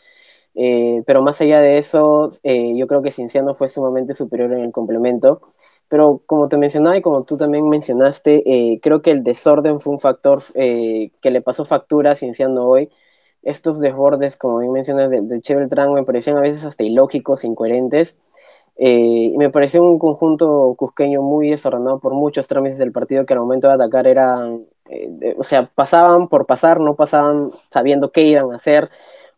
Eh, 0.54 1.02
pero 1.06 1.22
más 1.22 1.40
allá 1.40 1.60
de 1.60 1.78
eso, 1.78 2.30
eh, 2.44 2.74
yo 2.76 2.86
creo 2.88 3.02
que 3.02 3.12
Cinciano 3.12 3.54
fue 3.54 3.68
sumamente 3.68 4.14
superior 4.14 4.52
en 4.52 4.60
el 4.64 4.72
complemento. 4.72 5.40
Pero 5.88 6.22
como 6.26 6.48
te 6.48 6.58
mencionaba 6.58 6.96
y 6.98 7.02
como 7.02 7.24
tú 7.24 7.36
también 7.36 7.68
mencionaste, 7.68 8.42
eh, 8.74 8.80
creo 8.82 9.02
que 9.02 9.12
el 9.12 9.24
desorden 9.24 9.80
fue 9.80 9.94
un 9.94 10.00
factor 10.00 10.42
que 10.54 11.30
le 11.30 11.42
pasó 11.42 11.64
factura 11.64 12.12
a 12.12 12.14
Cinciano 12.16 12.66
hoy. 12.68 12.90
Estos 13.42 13.80
desbordes, 13.80 14.36
como 14.36 14.58
bien 14.58 14.72
mencionas, 14.72 15.10
del, 15.10 15.28
del 15.28 15.42
Che 15.42 15.54
Beltrán 15.54 15.92
me 15.94 16.04
parecían 16.04 16.36
a 16.36 16.40
veces 16.40 16.64
hasta 16.64 16.84
ilógicos, 16.84 17.44
incoherentes. 17.44 18.16
Eh, 18.76 19.32
me 19.36 19.50
pareció 19.50 19.82
un 19.82 19.98
conjunto 19.98 20.74
cusqueño 20.76 21.20
muy 21.20 21.50
desordenado 21.50 21.98
por 21.98 22.14
muchos 22.14 22.46
trámites 22.46 22.78
del 22.78 22.92
partido 22.92 23.26
que 23.26 23.34
al 23.34 23.40
momento 23.40 23.66
de 23.68 23.74
atacar 23.74 24.06
eran, 24.06 24.66
eh, 24.88 25.08
de, 25.10 25.36
o 25.36 25.42
sea, 25.42 25.68
pasaban 25.74 26.28
por 26.28 26.46
pasar, 26.46 26.80
no 26.80 26.94
pasaban 26.94 27.50
sabiendo 27.70 28.12
qué 28.12 28.22
iban 28.22 28.52
a 28.52 28.56
hacer 28.56 28.88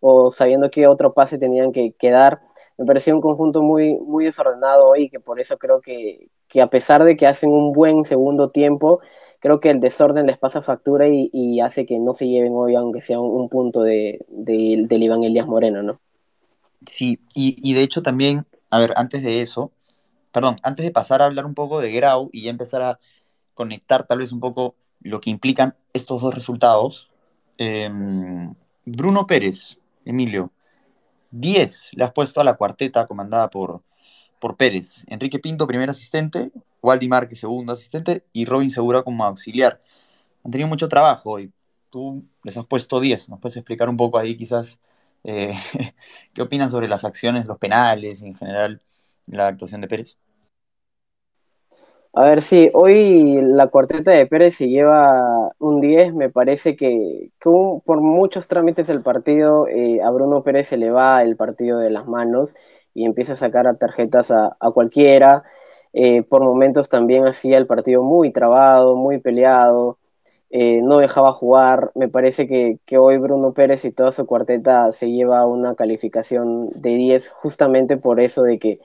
o 0.01 0.31
sabiendo 0.31 0.71
qué 0.71 0.87
otro 0.87 1.15
pase 1.15 1.39
tenían 1.39 1.73
que, 1.73 1.93
que 1.93 2.11
dar. 2.11 2.41
Me 2.77 2.85
pareció 2.87 3.15
un 3.15 3.21
conjunto 3.23 3.63
muy, 3.63 3.97
muy 3.99 4.27
desordenado 4.27 4.95
y 4.97 5.09
que 5.09 5.21
por 5.21 5.41
eso 5.41 5.59
creo 5.59 5.81
que, 5.81 6.29
que 6.49 6.61
a 6.61 6.67
pesar 6.69 7.05
de 7.05 7.17
que 7.17 7.27
hacen 7.27 7.51
un 7.51 7.73
buen 7.73 8.05
segundo 8.05 8.51
tiempo, 8.51 9.01
creo 9.41 9.59
que 9.61 9.71
el 9.71 9.81
desorden 9.81 10.27
les 10.27 10.39
pasa 10.39 10.63
factura 10.63 11.07
y, 11.09 11.61
hace 11.61 11.87
que 11.87 11.99
no 11.99 12.15
se 12.15 12.29
lleven 12.29 12.53
hoy, 12.55 12.77
aunque 12.77 13.01
sea 13.01 13.19
un, 13.19 13.41
un 13.41 13.49
punto 13.49 13.83
de, 13.83 14.25
de, 14.29 14.85
del 14.87 15.03
Iván 15.03 15.25
Elías 15.25 15.47
Moreno, 15.47 15.83
¿no? 15.83 16.01
Sí, 16.87 17.19
y, 17.35 17.75
de 17.75 17.83
hecho 17.83 18.03
también, 18.03 18.47
a 18.71 18.79
ver, 18.79 18.93
antes 18.97 19.23
de 19.23 19.41
eso, 19.41 19.73
perdón, 20.33 20.57
antes 20.63 20.85
de 20.85 20.93
pasar 20.93 21.21
a 21.21 21.27
hablar 21.27 21.45
un 21.45 21.55
poco 21.55 21.81
de 21.81 21.93
Grau 21.93 22.31
y 22.33 22.43
ya 22.43 22.51
empezar 22.51 22.83
a 22.83 22.99
conectar 23.55 24.07
tal 24.07 24.19
vez 24.19 24.33
un 24.33 24.41
poco 24.41 24.77
lo 25.01 25.21
que 25.21 25.31
implican 25.31 25.77
estos 25.93 26.23
dos 26.23 26.35
resultados, 26.35 27.11
eh, 27.59 27.91
Bruno 28.87 29.27
Pérez, 29.27 29.79
Emilio, 30.05 30.53
10 31.33 31.91
le 31.95 32.05
has 32.05 32.13
puesto 32.13 32.41
a 32.41 32.45
la 32.45 32.55
cuarteta 32.55 33.07
comandada 33.07 33.51
por, 33.51 33.83
por 34.41 34.57
Pérez. 34.57 35.05
Enrique 35.09 35.39
Pinto, 35.39 35.67
primer 35.67 35.91
asistente, 35.91 36.51
Waldi 36.83 37.09
Márquez, 37.09 37.39
segundo 37.39 37.73
asistente, 37.73 38.25
y 38.33 38.47
Robin 38.47 38.71
Segura 38.71 39.03
como 39.03 39.25
auxiliar. 39.25 39.81
Han 40.45 40.51
tenido 40.51 40.69
mucho 40.69 40.89
trabajo 40.89 41.39
y 41.39 41.53
tú 41.91 42.25
les 42.43 42.57
has 42.57 42.67
puesto 42.67 43.01
10. 43.01 43.29
¿Nos 43.29 43.41
puedes 43.41 43.57
explicar 43.57 43.89
un 43.89 43.97
poco 43.97 44.19
ahí 44.19 44.37
quizás 44.37 44.81
eh, 45.25 45.53
qué 46.35 46.43
opinan 46.43 46.71
sobre 46.71 46.89
las 46.89 47.05
acciones, 47.05 47.47
los 47.47 47.59
penales 47.59 48.23
y 48.23 48.27
en 48.29 48.35
general 48.35 48.81
la 49.27 49.49
actuación 49.49 49.81
de 49.81 49.89
Pérez? 49.89 50.17
A 52.13 52.25
ver, 52.25 52.43
sí, 52.43 52.71
hoy 52.75 53.41
la 53.41 53.69
cuarteta 53.69 54.11
de 54.11 54.27
Pérez 54.27 54.57
se 54.57 54.69
lleva 54.69 55.53
un 55.61 55.81
10, 55.81 56.13
me 56.13 56.29
parece 56.29 56.75
que, 56.75 57.31
que 57.39 57.49
un, 57.49 57.81
por 57.83 58.01
muchos 58.01 58.49
trámites 58.49 58.89
del 58.89 59.01
partido 59.01 59.69
eh, 59.69 60.03
a 60.03 60.11
Bruno 60.11 60.43
Pérez 60.43 60.67
se 60.67 60.77
le 60.77 60.91
va 60.91 61.23
el 61.23 61.37
partido 61.37 61.79
de 61.79 61.91
las 61.91 62.09
manos 62.09 62.57
y 62.95 63.05
empieza 63.07 63.33
a 63.35 63.37
sacar 63.37 63.77
tarjetas 63.77 64.31
a, 64.31 64.57
cualquiera, 64.75 65.45
eh, 65.93 66.23
por 66.23 66.43
momentos 66.43 66.89
también 66.89 67.27
hacía 67.27 67.59
el 67.59 67.67
partido 67.67 68.03
muy 68.03 68.33
trabado, 68.33 68.97
muy 68.97 69.19
peleado, 69.19 69.99
eh, 70.51 70.83
no 70.83 70.99
dejaba 70.99 71.33
jugar, 71.33 71.93
me 71.95 72.09
parece 72.09 72.49
que, 72.49 72.99
hoy 72.99 73.19
Bruno 73.19 73.53
Pérez 73.53 73.85
y 73.85 73.93
toda 73.93 74.13
su 74.13 74.27
cuarteta 74.27 74.91
se 74.93 75.11
lleva 75.11 75.47
una 75.47 75.75
calificación 75.77 76.71
de 76.75 76.91
10 76.97 77.29
justamente 77.31 77.97
por 77.97 78.21
eso 78.21 78.43
de 78.43 78.59
que 78.59 78.81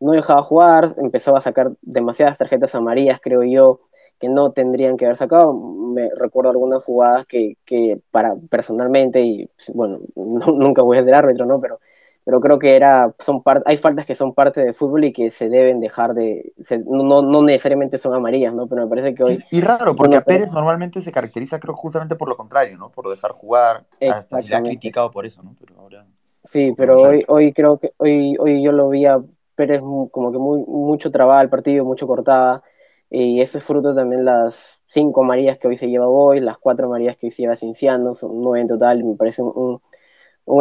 no 0.00 0.12
dejaba 0.12 0.42
jugar, 0.42 0.94
empezó 0.98 1.36
a 1.36 1.40
sacar 1.40 1.72
demasiadas 1.82 2.38
tarjetas 2.38 2.74
amarillas, 2.74 3.20
creo 3.20 3.42
yo, 3.42 3.80
que 4.18 4.28
no 4.28 4.52
tendrían 4.52 4.96
que 4.96 5.06
haber 5.06 5.16
sacado. 5.16 5.52
Me 5.54 6.10
recuerdo 6.14 6.50
algunas 6.50 6.84
jugadas 6.84 7.26
que, 7.26 7.56
que 7.64 8.00
para 8.10 8.34
personalmente, 8.50 9.20
y 9.20 9.50
bueno, 9.74 10.00
no, 10.16 10.46
nunca 10.52 10.82
voy 10.82 10.98
a 10.98 11.04
ser 11.04 11.14
árbitro, 11.14 11.46
¿no? 11.46 11.60
Pero, 11.60 11.80
pero 12.28 12.42
creo 12.42 12.58
que 12.58 12.76
era, 12.76 13.14
son 13.20 13.42
hay 13.64 13.78
faltas 13.78 14.04
que 14.04 14.14
son 14.14 14.34
parte 14.34 14.60
del 14.60 14.74
fútbol 14.74 15.02
y 15.04 15.14
que 15.14 15.30
se 15.30 15.48
deben 15.48 15.80
dejar 15.80 16.12
de, 16.12 16.52
se, 16.62 16.76
no, 16.76 17.22
no 17.22 17.42
necesariamente 17.42 17.96
son 17.96 18.12
amarillas, 18.12 18.52
¿no? 18.52 18.66
Pero 18.66 18.82
me 18.82 18.86
parece 18.86 19.14
que 19.14 19.22
hoy... 19.22 19.36
Sí, 19.36 19.44
y 19.50 19.60
raro, 19.62 19.96
porque 19.96 20.16
a 20.16 20.20
Pérez 20.20 20.52
normalmente 20.52 21.00
se 21.00 21.10
caracteriza, 21.10 21.58
creo, 21.58 21.72
justamente 21.72 22.16
por 22.16 22.28
lo 22.28 22.36
contrario, 22.36 22.76
¿no? 22.76 22.90
Por 22.90 23.08
dejar 23.08 23.30
jugar, 23.30 23.86
hasta 24.10 24.42
se 24.42 24.48
le 24.50 24.56
ha 24.56 24.62
criticado 24.62 25.10
por 25.10 25.24
eso, 25.24 25.42
¿no? 25.42 25.56
Pero 25.58 25.80
ahora... 25.80 26.04
Sí, 26.44 26.74
pero 26.76 26.98
hoy, 26.98 27.24
hoy 27.28 27.54
creo 27.54 27.78
que, 27.78 27.94
hoy, 27.96 28.36
hoy 28.38 28.62
yo 28.62 28.72
lo 28.72 28.90
vi 28.90 29.06
a 29.06 29.18
Pérez 29.54 29.80
como 29.80 30.30
que 30.30 30.38
muy, 30.38 30.62
mucho 30.66 31.10
trababa 31.10 31.40
el 31.40 31.48
partido, 31.48 31.86
mucho 31.86 32.06
cortaba, 32.06 32.62
y 33.08 33.40
eso 33.40 33.56
es 33.56 33.64
fruto 33.64 33.94
también 33.94 34.26
las 34.26 34.80
cinco 34.86 35.22
Marías 35.22 35.56
que 35.56 35.68
hoy 35.68 35.78
se 35.78 35.88
lleva 35.88 36.06
hoy, 36.06 36.40
las 36.40 36.58
cuatro 36.58 36.90
Marías 36.90 37.16
que 37.16 37.28
hoy 37.28 37.30
se 37.30 37.44
lleva 37.44 37.56
Cinciano, 37.56 38.12
son 38.12 38.42
nueve 38.42 38.60
en 38.60 38.68
total, 38.68 39.02
me 39.02 39.14
parece 39.14 39.40
un, 39.40 39.50
un 39.54 39.80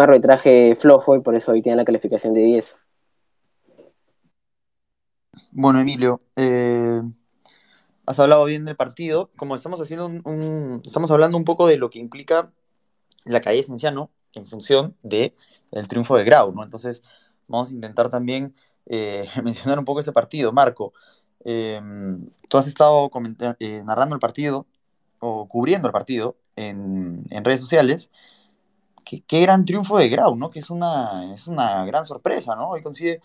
arbitraje 0.02 0.76
flojo 0.76 1.16
y 1.16 1.22
por 1.22 1.36
eso 1.36 1.52
hoy 1.52 1.62
tiene 1.62 1.78
la 1.78 1.86
calificación 1.86 2.34
de 2.34 2.42
10. 2.42 2.76
Bueno, 5.52 5.80
Emilio, 5.80 6.20
eh, 6.36 7.02
has 8.06 8.20
hablado 8.20 8.46
bien 8.46 8.66
del 8.66 8.76
partido, 8.76 9.30
como 9.38 9.56
estamos 9.56 9.80
haciendo 9.82 10.06
un, 10.08 10.22
un, 10.26 10.82
estamos 10.86 11.12
hablando 11.12 11.38
un 11.38 11.46
poco 11.46 11.68
de 11.68 11.78
lo 11.78 11.90
que 11.90 12.00
implica 12.00 12.52
la 13.26 13.42
calle 13.42 13.64
Cienciano 13.64 14.12
en 14.34 14.46
función 14.46 14.96
del 15.04 15.34
de 15.72 15.84
triunfo 15.84 16.16
de 16.16 16.24
Grau, 16.24 16.54
¿no? 16.54 16.64
Entonces, 16.64 17.04
vamos 17.48 17.72
a 17.72 17.74
intentar 17.74 18.10
también 18.10 18.54
eh, 18.86 19.28
mencionar 19.44 19.80
un 19.80 19.86
poco 19.86 20.00
ese 20.00 20.12
partido. 20.12 20.52
Marco, 20.52 20.94
eh, 21.46 21.82
tú 22.48 22.58
has 22.58 22.68
estado 22.68 23.10
narrando 23.86 24.16
el 24.16 24.20
partido 24.20 24.66
o 25.20 25.48
cubriendo 25.48 25.88
el 25.88 25.94
partido 25.94 26.38
en, 26.56 27.24
en 27.30 27.44
redes 27.44 27.60
sociales. 27.60 28.12
Qué, 29.08 29.24
qué, 29.28 29.42
gran 29.42 29.66
triunfo 29.66 29.98
de 29.98 30.10
Grau, 30.10 30.36
¿no? 30.36 30.50
Que 30.50 30.60
es 30.60 30.70
una, 30.70 31.34
es 31.34 31.48
una 31.48 31.86
gran 31.86 32.06
sorpresa, 32.06 32.56
¿no? 32.56 32.70
Hoy 32.72 32.82
consigue 32.82 33.22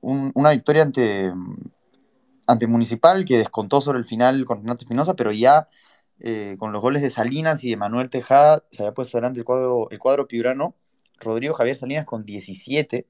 un, 0.00 0.32
una 0.34 0.50
victoria 0.50 0.82
ante, 0.82 1.32
ante 2.46 2.66
Municipal 2.66 3.24
que 3.24 3.38
descontó 3.38 3.80
sobre 3.80 3.98
el 3.98 4.04
final 4.04 4.44
con 4.44 4.60
Renato 4.60 4.84
Espinosa, 4.84 5.14
pero 5.14 5.32
ya 5.32 5.68
eh, 6.20 6.56
con 6.58 6.72
los 6.72 6.82
goles 6.82 7.02
de 7.02 7.10
Salinas 7.10 7.64
y 7.64 7.70
de 7.70 7.76
Manuel 7.76 8.10
Tejada 8.10 8.64
se 8.70 8.82
había 8.82 8.94
puesto 8.94 9.18
delante 9.18 9.40
el 9.40 9.44
cuadro, 9.44 9.88
el 9.90 9.98
cuadro 9.98 10.26
piurano. 10.28 10.74
Rodrigo 11.18 11.54
Javier 11.54 11.76
Salinas 11.76 12.04
con 12.06 12.24
17 12.26 13.06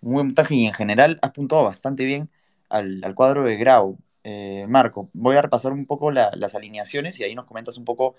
muy 0.00 0.14
buen 0.14 0.26
montaje 0.28 0.54
y 0.54 0.66
en 0.66 0.74
general 0.74 1.18
ha 1.22 1.28
apuntado 1.28 1.64
bastante 1.64 2.04
bien 2.04 2.30
al, 2.68 3.02
al 3.04 3.14
cuadro 3.14 3.44
de 3.44 3.56
Grau. 3.56 3.98
Eh, 4.24 4.66
Marco, 4.68 5.10
voy 5.12 5.36
a 5.36 5.42
repasar 5.42 5.72
un 5.72 5.86
poco 5.86 6.10
la, 6.10 6.30
las 6.34 6.54
alineaciones 6.54 7.18
y 7.20 7.24
ahí 7.24 7.34
nos 7.34 7.46
comentas 7.46 7.78
un 7.78 7.84
poco 7.84 8.16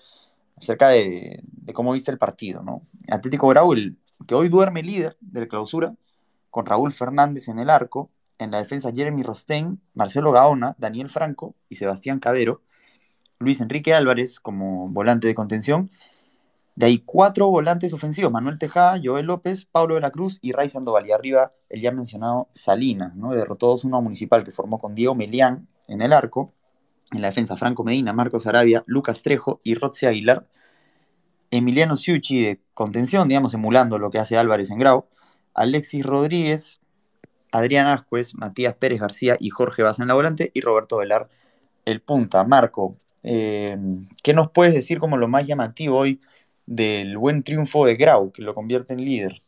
acerca 0.58 0.88
de, 0.88 1.42
cómo 1.72 1.92
viste 1.92 2.10
el 2.10 2.18
partido. 2.18 2.62
¿no? 2.62 2.82
Atlético 3.10 3.52
el, 3.74 3.96
que 4.26 4.34
hoy 4.34 4.48
duerme 4.48 4.82
líder 4.82 5.16
de 5.20 5.40
la 5.40 5.46
clausura, 5.46 5.94
con 6.50 6.66
Raúl 6.66 6.92
Fernández 6.92 7.48
en 7.48 7.58
el 7.58 7.70
arco, 7.70 8.10
en 8.38 8.50
la 8.50 8.58
defensa 8.58 8.92
Jeremy 8.92 9.22
Rosten, 9.22 9.80
Marcelo 9.94 10.32
Gaona, 10.32 10.74
Daniel 10.78 11.08
Franco 11.08 11.54
y 11.68 11.74
Sebastián 11.74 12.20
Cabero, 12.20 12.62
Luis 13.38 13.60
Enrique 13.60 13.94
Álvarez 13.94 14.40
como 14.40 14.88
volante 14.88 15.26
de 15.26 15.34
contención, 15.34 15.90
de 16.78 16.86
ahí 16.86 17.02
cuatro 17.04 17.48
volantes 17.48 17.92
ofensivos, 17.92 18.30
Manuel 18.30 18.56
Tejada, 18.56 19.00
Joel 19.02 19.26
López, 19.26 19.64
Pablo 19.64 19.96
de 19.96 20.00
la 20.00 20.12
Cruz 20.12 20.38
y 20.42 20.52
Ray 20.52 20.68
Sandoval. 20.68 21.08
Y 21.08 21.10
arriba 21.10 21.52
el 21.68 21.80
ya 21.80 21.90
mencionado 21.90 22.46
Salinas, 22.52 23.16
¿no? 23.16 23.32
Derrotó 23.32 23.74
2-1 23.74 24.00
Municipal 24.00 24.44
que 24.44 24.52
formó 24.52 24.78
con 24.78 24.94
Diego 24.94 25.16
Melián 25.16 25.66
en 25.88 26.02
el 26.02 26.12
arco. 26.12 26.52
En 27.12 27.22
la 27.22 27.28
defensa 27.28 27.56
Franco 27.56 27.84
Medina, 27.84 28.12
Marcos 28.12 28.46
Arabia, 28.46 28.84
Lucas 28.86 29.22
Trejo 29.22 29.60
y 29.64 29.74
Rotze 29.74 30.06
Aguilar. 30.06 30.46
Emiliano 31.50 31.96
Ciucci 31.96 32.42
de 32.42 32.60
contención, 32.74 33.28
digamos, 33.28 33.54
emulando 33.54 33.98
lo 33.98 34.10
que 34.10 34.18
hace 34.18 34.36
Álvarez 34.36 34.70
en 34.70 34.78
Grau. 34.78 35.06
Alexis 35.54 36.04
Rodríguez, 36.04 36.80
Adrián 37.52 37.86
Ascuez, 37.86 38.34
Matías 38.34 38.74
Pérez 38.74 39.00
García 39.00 39.36
y 39.38 39.50
Jorge 39.50 39.82
Baza 39.82 40.02
en 40.02 40.08
la 40.08 40.14
volante. 40.14 40.50
Y 40.52 40.60
Roberto 40.60 40.98
Velar 40.98 41.28
el 41.86 42.02
punta. 42.02 42.44
Marco, 42.44 42.96
eh, 43.22 43.76
¿qué 44.22 44.34
nos 44.34 44.50
puedes 44.50 44.74
decir 44.74 44.98
como 44.98 45.16
lo 45.16 45.28
más 45.28 45.46
llamativo 45.46 45.96
hoy? 45.96 46.20
del 46.68 47.16
buen 47.16 47.42
triunfo 47.42 47.86
de 47.86 47.96
Grau, 47.96 48.30
que 48.30 48.42
lo 48.42 48.54
convierte 48.54 48.92
en 48.92 49.02
líder. 49.04 49.42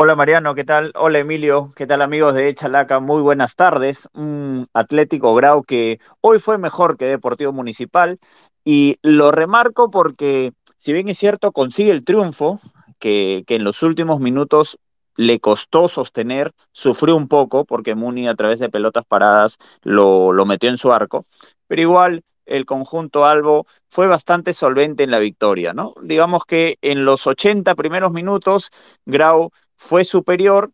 Hola 0.00 0.14
Mariano, 0.14 0.54
¿qué 0.54 0.62
tal? 0.62 0.92
Hola 0.94 1.18
Emilio, 1.18 1.72
¿qué 1.74 1.84
tal 1.84 2.02
amigos 2.02 2.32
de 2.34 2.54
Chalaca? 2.54 3.00
Muy 3.00 3.20
buenas 3.20 3.56
tardes. 3.56 4.08
Un 4.14 4.64
Atlético 4.72 5.34
Grau 5.34 5.64
que 5.64 5.98
hoy 6.20 6.38
fue 6.38 6.56
mejor 6.56 6.96
que 6.96 7.06
Deportivo 7.06 7.52
Municipal 7.52 8.20
y 8.64 8.98
lo 9.02 9.32
remarco 9.32 9.90
porque 9.90 10.52
si 10.76 10.92
bien 10.92 11.08
es 11.08 11.18
cierto 11.18 11.50
consigue 11.50 11.90
el 11.90 12.04
triunfo, 12.04 12.60
que, 13.00 13.42
que 13.48 13.56
en 13.56 13.64
los 13.64 13.82
últimos 13.82 14.20
minutos 14.20 14.78
le 15.16 15.40
costó 15.40 15.88
sostener, 15.88 16.52
sufrió 16.70 17.16
un 17.16 17.26
poco 17.26 17.64
porque 17.64 17.96
Muni 17.96 18.28
a 18.28 18.36
través 18.36 18.60
de 18.60 18.68
pelotas 18.68 19.04
paradas 19.04 19.56
lo, 19.82 20.32
lo 20.32 20.46
metió 20.46 20.70
en 20.70 20.76
su 20.76 20.92
arco, 20.92 21.24
pero 21.66 21.82
igual 21.82 22.22
el 22.46 22.66
conjunto 22.66 23.26
Albo 23.26 23.66
fue 23.88 24.06
bastante 24.06 24.54
solvente 24.54 25.02
en 25.02 25.10
la 25.10 25.18
victoria, 25.18 25.74
¿no? 25.74 25.94
Digamos 26.02 26.44
que 26.44 26.78
en 26.82 27.04
los 27.04 27.26
80 27.26 27.74
primeros 27.74 28.12
minutos 28.12 28.70
Grau 29.04 29.50
fue 29.78 30.04
superior, 30.04 30.72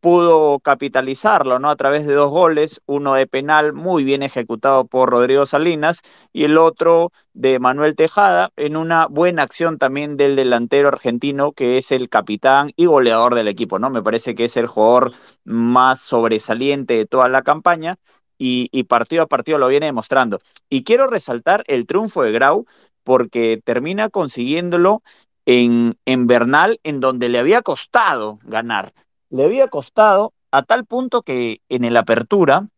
pudo 0.00 0.60
capitalizarlo, 0.60 1.58
¿no? 1.58 1.70
A 1.70 1.76
través 1.76 2.06
de 2.06 2.14
dos 2.14 2.30
goles, 2.30 2.80
uno 2.86 3.14
de 3.14 3.26
penal 3.26 3.72
muy 3.72 4.04
bien 4.04 4.22
ejecutado 4.22 4.86
por 4.86 5.10
Rodrigo 5.10 5.44
Salinas 5.46 6.02
y 6.32 6.44
el 6.44 6.56
otro 6.58 7.12
de 7.32 7.58
Manuel 7.58 7.96
Tejada 7.96 8.50
en 8.56 8.76
una 8.76 9.06
buena 9.06 9.42
acción 9.42 9.78
también 9.78 10.16
del 10.16 10.36
delantero 10.36 10.88
argentino 10.88 11.52
que 11.52 11.78
es 11.78 11.90
el 11.92 12.08
capitán 12.08 12.70
y 12.76 12.86
goleador 12.86 13.34
del 13.34 13.48
equipo, 13.48 13.78
¿no? 13.78 13.90
Me 13.90 14.02
parece 14.02 14.34
que 14.34 14.44
es 14.44 14.56
el 14.56 14.66
jugador 14.66 15.12
más 15.44 16.00
sobresaliente 16.00 16.94
de 16.94 17.06
toda 17.06 17.28
la 17.28 17.42
campaña 17.42 17.98
y, 18.38 18.68
y, 18.72 18.84
partido 18.84 19.22
a 19.24 19.26
partido 19.26 19.58
lo 19.58 19.68
viene 19.68 19.86
demostrando. 19.86 20.38
Y 20.70 20.84
quiero 20.84 21.08
resaltar 21.08 21.64
el 21.66 21.86
triunfo 21.86 22.22
de 22.22 22.30
Grau 22.32 22.66
porque 23.02 23.60
termina 23.64 24.10
consiguiéndolo 24.10 25.02
en, 25.48 25.96
en 26.04 26.26
Bernal, 26.26 26.78
en 26.82 27.00
donde 27.00 27.30
le 27.30 27.38
había 27.38 27.62
costado 27.62 28.38
ganar. 28.42 28.92
Le 29.30 29.44
había 29.44 29.68
costado 29.68 30.34
a 30.50 30.62
tal 30.62 30.84
punto 30.84 31.22
que 31.22 31.62
en 31.70 31.84
el 31.84 31.96
Apertura 31.96 32.68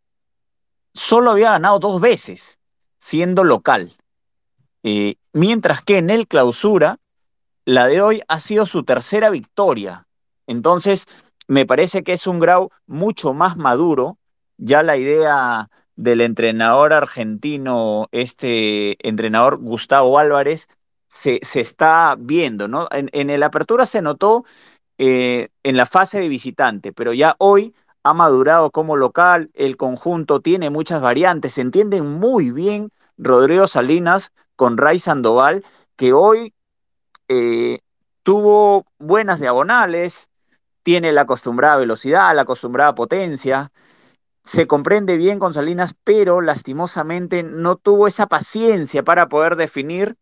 solo 0.94 1.32
había 1.32 1.50
ganado 1.50 1.80
dos 1.80 2.00
veces, 2.00 2.60
siendo 3.00 3.42
local. 3.42 3.96
Eh, 4.84 5.16
mientras 5.32 5.82
que 5.82 5.98
en 5.98 6.10
el 6.10 6.28
Clausura, 6.28 7.00
la 7.64 7.88
de 7.88 8.02
hoy 8.02 8.22
ha 8.28 8.38
sido 8.38 8.66
su 8.66 8.84
tercera 8.84 9.30
victoria. 9.30 10.06
Entonces, 10.46 11.08
me 11.48 11.66
parece 11.66 12.04
que 12.04 12.12
es 12.12 12.28
un 12.28 12.38
grau 12.38 12.70
mucho 12.86 13.34
más 13.34 13.56
maduro. 13.56 14.16
Ya 14.58 14.84
la 14.84 14.96
idea 14.96 15.70
del 15.96 16.20
entrenador 16.20 16.92
argentino, 16.92 18.06
este 18.12 18.96
entrenador 19.08 19.58
Gustavo 19.58 20.20
Álvarez, 20.20 20.68
se, 21.10 21.40
se 21.42 21.60
está 21.60 22.14
viendo, 22.18 22.68
¿no? 22.68 22.86
En, 22.92 23.10
en 23.12 23.30
el 23.30 23.42
apertura 23.42 23.84
se 23.84 24.00
notó 24.00 24.44
eh, 24.96 25.48
en 25.64 25.76
la 25.76 25.84
fase 25.84 26.20
de 26.20 26.28
visitante, 26.28 26.92
pero 26.92 27.12
ya 27.12 27.34
hoy 27.38 27.74
ha 28.04 28.14
madurado 28.14 28.70
como 28.70 28.96
local, 28.96 29.50
el 29.54 29.76
conjunto 29.76 30.40
tiene 30.40 30.70
muchas 30.70 31.02
variantes, 31.02 31.54
se 31.54 31.62
entienden 31.62 32.06
muy 32.06 32.52
bien 32.52 32.92
Rodrigo 33.18 33.66
Salinas 33.66 34.32
con 34.54 34.78
Ray 34.78 35.00
Sandoval, 35.00 35.64
que 35.96 36.12
hoy 36.12 36.54
eh, 37.28 37.80
tuvo 38.22 38.86
buenas 38.98 39.40
diagonales, 39.40 40.30
tiene 40.84 41.10
la 41.12 41.22
acostumbrada 41.22 41.76
velocidad, 41.76 42.34
la 42.36 42.42
acostumbrada 42.42 42.94
potencia, 42.94 43.72
se 44.44 44.68
comprende 44.68 45.16
bien 45.16 45.40
con 45.40 45.54
Salinas, 45.54 45.94
pero 46.04 46.40
lastimosamente 46.40 47.42
no 47.42 47.74
tuvo 47.76 48.06
esa 48.06 48.28
paciencia 48.28 49.02
para 49.02 49.28
poder 49.28 49.56
definir 49.56 50.16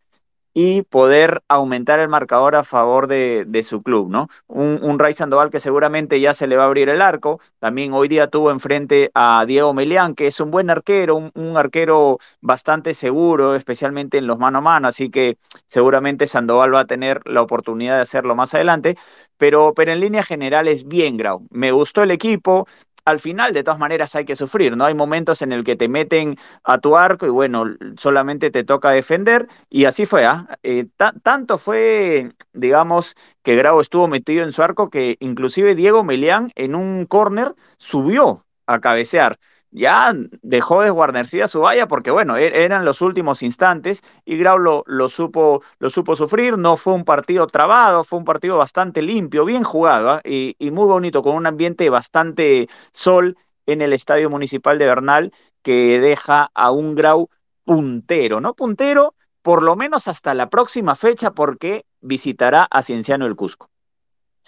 y 0.60 0.82
poder 0.82 1.44
aumentar 1.46 2.00
el 2.00 2.08
marcador 2.08 2.56
a 2.56 2.64
favor 2.64 3.06
de, 3.06 3.62
su 3.62 3.80
club, 3.80 4.10
¿no? 4.10 4.28
Un, 4.48 4.98
Ray 4.98 5.14
Sandoval 5.14 5.50
que 5.50 5.60
seguramente 5.60 6.18
ya 6.20 6.34
se 6.34 6.48
le 6.48 6.56
va 6.56 6.64
a 6.64 6.66
abrir 6.66 6.88
el 6.88 7.00
arco, 7.00 7.38
también 7.60 7.92
hoy 7.92 8.08
día 8.08 8.26
tuvo 8.26 8.50
enfrente 8.50 9.12
a 9.14 9.44
Diego 9.46 9.72
Melián, 9.72 10.16
que 10.16 10.26
es 10.26 10.40
un 10.40 10.50
buen 10.50 10.68
arquero, 10.68 11.14
un, 11.14 11.30
un 11.36 11.56
arquero 11.56 12.18
bastante 12.40 12.92
seguro, 12.94 13.54
especialmente 13.54 14.18
en 14.18 14.26
los 14.26 14.40
mano 14.40 14.58
a 14.58 14.60
mano, 14.60 14.88
así 14.88 15.10
que 15.10 15.38
seguramente 15.66 16.26
Sandoval 16.26 16.74
va 16.74 16.80
a 16.80 16.86
tener 16.86 17.20
la 17.24 17.42
oportunidad 17.42 17.94
de 17.94 18.02
hacerlo 18.02 18.34
más 18.34 18.52
adelante, 18.52 18.96
pero, 19.36 19.74
pero 19.76 19.92
en 19.92 20.00
línea 20.00 20.24
general 20.24 20.66
es 20.66 20.88
bien, 20.88 21.16
Grau. 21.16 21.46
Me 21.50 21.70
gustó 21.70 22.02
el 22.02 22.10
equipo, 22.10 22.66
al 23.08 23.20
final 23.20 23.54
de 23.54 23.64
todas 23.64 23.78
maneras 23.80 24.14
hay 24.16 24.24
que 24.26 24.36
sufrir, 24.36 24.76
¿no? 24.76 24.84
Hay 24.84 24.94
momentos 24.94 25.40
en 25.40 25.52
el 25.52 25.64
que 25.64 25.76
te 25.76 25.88
meten 25.88 26.36
a 26.62 26.78
tu 26.78 26.96
arco 26.96 27.26
y 27.26 27.30
bueno, 27.30 27.64
solamente 27.96 28.50
te 28.50 28.64
toca 28.64 28.90
defender 28.90 29.48
y 29.70 29.86
así 29.86 30.04
fue, 30.04 30.26
¿ah? 30.26 30.58
Eh, 30.62 30.86
tanto 31.22 31.56
fue, 31.56 32.32
digamos, 32.52 33.14
que 33.42 33.56
Grau 33.56 33.80
estuvo 33.80 34.08
metido 34.08 34.44
en 34.44 34.52
su 34.52 34.62
arco 34.62 34.90
que 34.90 35.16
inclusive 35.20 35.74
Diego 35.74 36.04
Melián 36.04 36.52
en 36.54 36.74
un 36.74 37.06
córner 37.06 37.54
subió 37.78 38.44
a 38.66 38.80
cabecear 38.80 39.38
ya 39.70 40.14
dejó 40.42 40.82
desguarnecida 40.82 41.48
su 41.48 41.60
valla 41.60 41.88
porque, 41.88 42.10
bueno, 42.10 42.36
e-, 42.36 42.64
eran 42.64 42.84
los 42.84 43.00
últimos 43.00 43.42
instantes 43.42 44.02
y 44.24 44.36
Grau 44.36 44.58
lo, 44.58 44.84
lo, 44.86 45.08
supo, 45.08 45.62
lo 45.78 45.90
supo 45.90 46.16
sufrir. 46.16 46.58
No 46.58 46.76
fue 46.76 46.94
un 46.94 47.04
partido 47.04 47.46
trabado, 47.46 48.04
fue 48.04 48.18
un 48.18 48.24
partido 48.24 48.58
bastante 48.58 49.02
limpio, 49.02 49.44
bien 49.44 49.64
jugado 49.64 50.18
¿eh? 50.24 50.54
y, 50.58 50.66
y, 50.66 50.70
muy 50.70 50.86
bonito, 50.86 51.22
con 51.22 51.34
un 51.36 51.46
ambiente 51.46 51.90
bastante 51.90 52.68
sol 52.92 53.36
en 53.66 53.82
el 53.82 53.92
Estadio 53.92 54.30
Municipal 54.30 54.78
de 54.78 54.86
Bernal 54.86 55.32
que 55.62 56.00
deja 56.00 56.50
a 56.54 56.70
un 56.70 56.94
Grau 56.94 57.28
puntero, 57.64 58.40
¿no? 58.40 58.54
Puntero 58.54 59.14
por 59.42 59.62
lo 59.62 59.76
menos 59.76 60.08
hasta 60.08 60.34
la 60.34 60.50
próxima 60.50 60.94
fecha 60.96 61.30
porque 61.32 61.86
visitará 62.00 62.66
a 62.70 62.82
Cienciano 62.82 63.26
el 63.26 63.36
Cusco. 63.36 63.70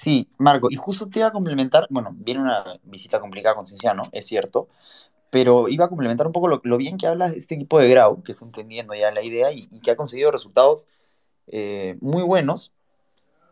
Sí, 0.01 0.31
Marco, 0.39 0.69
y 0.71 0.77
justo 0.77 1.11
te 1.11 1.19
iba 1.19 1.29
a 1.29 1.31
complementar, 1.31 1.87
bueno, 1.91 2.13
viene 2.15 2.41
una 2.41 2.65
visita 2.85 3.21
complicada 3.21 3.55
con 3.55 3.67
Cienciano, 3.67 4.01
es 4.13 4.25
cierto, 4.27 4.67
pero 5.29 5.69
iba 5.69 5.85
a 5.85 5.89
complementar 5.91 6.27
un 6.27 6.33
poco 6.33 6.49
lo, 6.49 6.77
bien 6.79 6.97
que 6.97 7.07
habla 7.07 7.27
este 7.27 7.57
equipo 7.57 7.79
de 7.79 7.91
Grau, 7.91 8.23
que 8.23 8.33
está 8.33 8.47
entendiendo 8.47 8.95
ya 8.95 9.11
la 9.13 9.23
idea 9.23 9.53
y, 9.53 9.67
que 9.81 9.91
ha 9.91 9.97
conseguido 9.97 10.31
resultados 10.31 10.89
eh, 11.49 11.99
muy 12.01 12.23
buenos. 12.23 12.73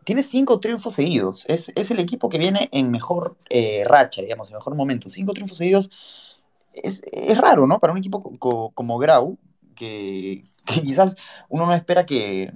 Tiene 0.05 0.23
cinco 0.23 0.59
triunfos 0.59 0.95
seguidos. 0.95 1.45
Es, 1.47 1.71
es, 1.75 1.91
el 1.91 1.99
equipo 1.99 2.29
que 2.29 2.39
viene 2.39 2.67
en 2.71 2.89
mejor 2.89 3.37
eh, 3.51 3.83
racha, 3.85 4.23
digamos, 4.23 4.49
en 4.49 4.57
mejor 4.57 4.73
momento. 4.75 5.07
Cinco 5.09 5.33
triunfos 5.33 5.57
seguidos 5.59 5.91
es, 6.73 7.03
es 7.11 7.37
raro, 7.37 7.67
¿no? 7.67 7.79
Para 7.79 7.93
un 7.93 7.99
equipo 7.99 8.21
co 8.23 8.37
co 8.39 8.71
como 8.71 8.97
Grau, 8.97 9.37
que, 9.75 10.45
quizás 10.65 11.15
uno 11.47 11.67
no 11.67 11.75
espera 11.75 12.07
que, 12.07 12.51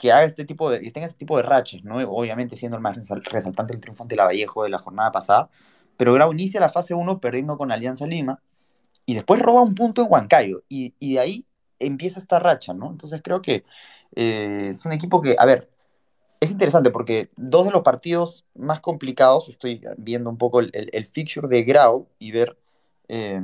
que 0.00 0.10
haga 0.12 0.24
este 0.24 0.44
tipo 0.44 0.70
de, 0.70 0.80
que 0.80 0.90
tenga 0.90 1.06
este 1.06 1.18
tipo 1.18 1.36
de 1.36 1.42
rachas, 1.42 1.84
¿no? 1.84 1.98
Obviamente 1.98 2.56
siendo 2.56 2.76
el 2.76 2.82
más 2.82 2.96
resaltante 2.96 3.74
el 3.74 3.80
triunfo 3.80 4.02
ante 4.02 4.16
la 4.16 4.24
Vallejo 4.24 4.64
de 4.64 4.70
la 4.70 4.78
jornada 4.78 5.12
pasada, 5.12 5.50
pero 5.96 6.14
Grau 6.14 6.32
inicia 6.32 6.58
la 6.58 6.70
fase 6.70 6.94
1 6.94 7.20
perdiendo 7.20 7.58
con 7.58 7.70
Alianza 7.70 8.06
Lima 8.06 8.40
y 9.06 9.14
después 9.14 9.42
roba 9.42 9.62
un 9.62 9.74
punto 9.74 10.02
en 10.02 10.08
Huancayo 10.10 10.62
y, 10.68 10.94
y 10.98 11.14
de 11.14 11.20
ahí 11.20 11.46
empieza 11.78 12.18
esta 12.18 12.38
racha, 12.38 12.72
¿no? 12.72 12.90
Entonces 12.90 13.20
creo 13.22 13.42
que 13.42 13.64
eh, 14.16 14.68
es 14.70 14.84
un 14.86 14.92
equipo 14.92 15.20
que, 15.20 15.36
a 15.38 15.44
ver, 15.44 15.68
es 16.40 16.50
interesante 16.50 16.90
porque 16.90 17.30
dos 17.36 17.66
de 17.66 17.72
los 17.72 17.82
partidos 17.82 18.46
más 18.54 18.80
complicados, 18.80 19.48
estoy 19.50 19.82
viendo 19.98 20.30
un 20.30 20.38
poco 20.38 20.60
el, 20.60 20.70
el, 20.72 21.06
fixture 21.06 21.48
de 21.48 21.62
Grau 21.64 22.08
y 22.18 22.32
ver 22.32 22.56
eh, 23.08 23.40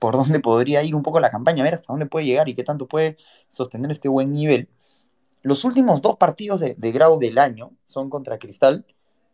por 0.00 0.14
dónde 0.16 0.40
podría 0.40 0.82
ir 0.82 0.94
un 0.96 1.02
poco 1.04 1.20
la 1.20 1.30
campaña, 1.30 1.62
ver 1.62 1.74
hasta 1.74 1.92
dónde 1.92 2.06
puede 2.06 2.26
llegar 2.26 2.48
y 2.48 2.54
qué 2.54 2.64
tanto 2.64 2.88
puede 2.88 3.16
sostener 3.48 3.90
este 3.92 4.08
buen 4.08 4.32
nivel. 4.32 4.68
Los 5.48 5.64
últimos 5.64 6.02
dos 6.02 6.16
partidos 6.16 6.60
de, 6.60 6.74
de 6.74 6.92
Grau 6.92 7.18
del 7.18 7.38
año 7.38 7.72
son 7.84 8.10
contra 8.10 8.38
Cristal 8.38 8.86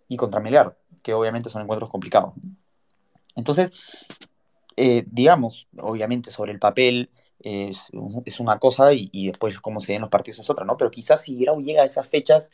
y 0.08 0.16
contra 0.16 0.40
Melgar 0.40 0.76
que 1.04 1.14
obviamente 1.14 1.50
son 1.50 1.62
encuentros 1.62 1.90
complicados. 1.90 2.34
Entonces, 3.36 3.72
eh, 4.76 5.04
digamos, 5.06 5.68
obviamente 5.78 6.30
sobre 6.30 6.50
el 6.50 6.58
papel 6.58 7.10
es, 7.40 7.90
una 8.40 8.58
cosa 8.58 8.92
y, 8.94 9.10
y, 9.12 9.28
después 9.28 9.60
cómo 9.60 9.80
se 9.80 9.92
den 9.92 10.00
los 10.00 10.10
partidos 10.10 10.40
es 10.40 10.50
otra, 10.50 10.64
¿no? 10.64 10.76
Pero 10.76 10.90
quizás 10.90 11.22
si 11.22 11.36
Grau 11.36 11.60
llega 11.60 11.82
a 11.82 11.84
esas 11.84 12.08
fechas 12.08 12.50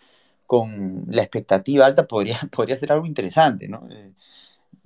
con 0.47 1.05
la 1.09 1.23
expectativa 1.23 1.87
alta 1.87 2.07
podría, 2.09 2.39
podría 2.51 2.77
ser 2.77 2.93
algo 2.93 3.07
interesante, 3.07 3.69
¿no? 3.69 3.87
Eh, 3.91 4.13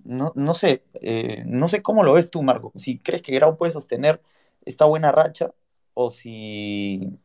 no, 0.04 0.32
no, 0.34 0.54
sé, 0.54 0.84
eh, 1.00 1.42
no 1.46 1.66
sé 1.68 1.82
cómo 1.82 2.04
lo 2.04 2.12
ves 2.12 2.30
tú, 2.30 2.42
Marco, 2.42 2.72
si 2.76 2.98
crees 2.98 3.22
que 3.22 3.32
Grau 3.32 3.56
puede 3.56 3.72
sostener 3.72 4.20
esta 4.66 4.84
buena 4.84 5.10
racha 5.10 5.54
o 5.94 6.10
si 6.10 7.18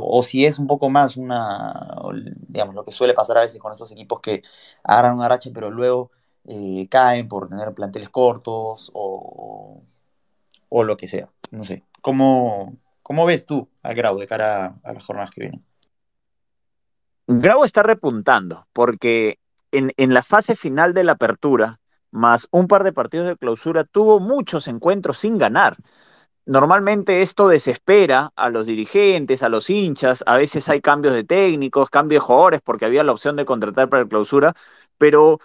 o 0.00 0.22
si 0.22 0.44
es 0.44 0.58
un 0.58 0.66
poco 0.66 0.90
más 0.90 1.16
una, 1.16 1.72
digamos, 2.48 2.74
lo 2.74 2.84
que 2.84 2.92
suele 2.92 3.14
pasar 3.14 3.38
a 3.38 3.42
veces 3.42 3.60
con 3.60 3.72
esos 3.72 3.90
equipos 3.92 4.20
que 4.20 4.42
agarran 4.82 5.14
una 5.14 5.28
racha 5.28 5.50
pero 5.52 5.70
luego 5.70 6.10
eh, 6.46 6.86
caen 6.90 7.28
por 7.28 7.48
tener 7.48 7.72
planteles 7.72 8.10
cortos 8.10 8.90
o, 8.94 9.82
o, 10.68 10.84
lo 10.84 10.96
que 10.96 11.08
sea. 11.08 11.28
No 11.50 11.64
sé, 11.64 11.84
¿cómo, 12.00 12.76
cómo 13.02 13.26
ves 13.26 13.44
tú 13.44 13.68
a 13.82 13.92
Grau 13.92 14.18
de 14.18 14.26
cara 14.26 14.66
a, 14.66 14.74
a 14.84 14.92
las 14.92 15.04
jornadas 15.04 15.30
que 15.30 15.42
vienen? 15.42 15.64
Grau 17.26 17.64
está 17.64 17.82
repuntando 17.82 18.66
porque 18.72 19.38
en, 19.72 19.92
en 19.96 20.14
la 20.14 20.22
fase 20.22 20.56
final 20.56 20.94
de 20.94 21.04
la 21.04 21.12
apertura, 21.12 21.80
más 22.10 22.48
un 22.50 22.66
par 22.66 22.84
de 22.84 22.92
partidos 22.92 23.28
de 23.28 23.36
clausura, 23.36 23.84
tuvo 23.84 24.18
muchos 24.18 24.66
encuentros 24.66 25.18
sin 25.18 25.38
ganar 25.38 25.76
normalmente 26.46 27.22
esto 27.22 27.48
desespera 27.48 28.32
a 28.36 28.50
los 28.50 28.66
dirigentes, 28.66 29.42
a 29.42 29.48
los 29.48 29.70
hinchas, 29.70 30.24
a 30.26 30.36
veces 30.36 30.68
hay 30.68 30.80
cambios 30.80 31.14
de 31.14 31.24
técnicos, 31.24 31.90
cambios 31.90 32.22
de 32.22 32.26
jugadores, 32.26 32.60
porque 32.62 32.84
había 32.84 33.04
la 33.04 33.12
opción 33.12 33.36
de 33.36 33.44
contratar 33.44 33.88
para 33.88 34.02
el 34.02 34.08
clausura, 34.08 34.54
pero 34.98 35.38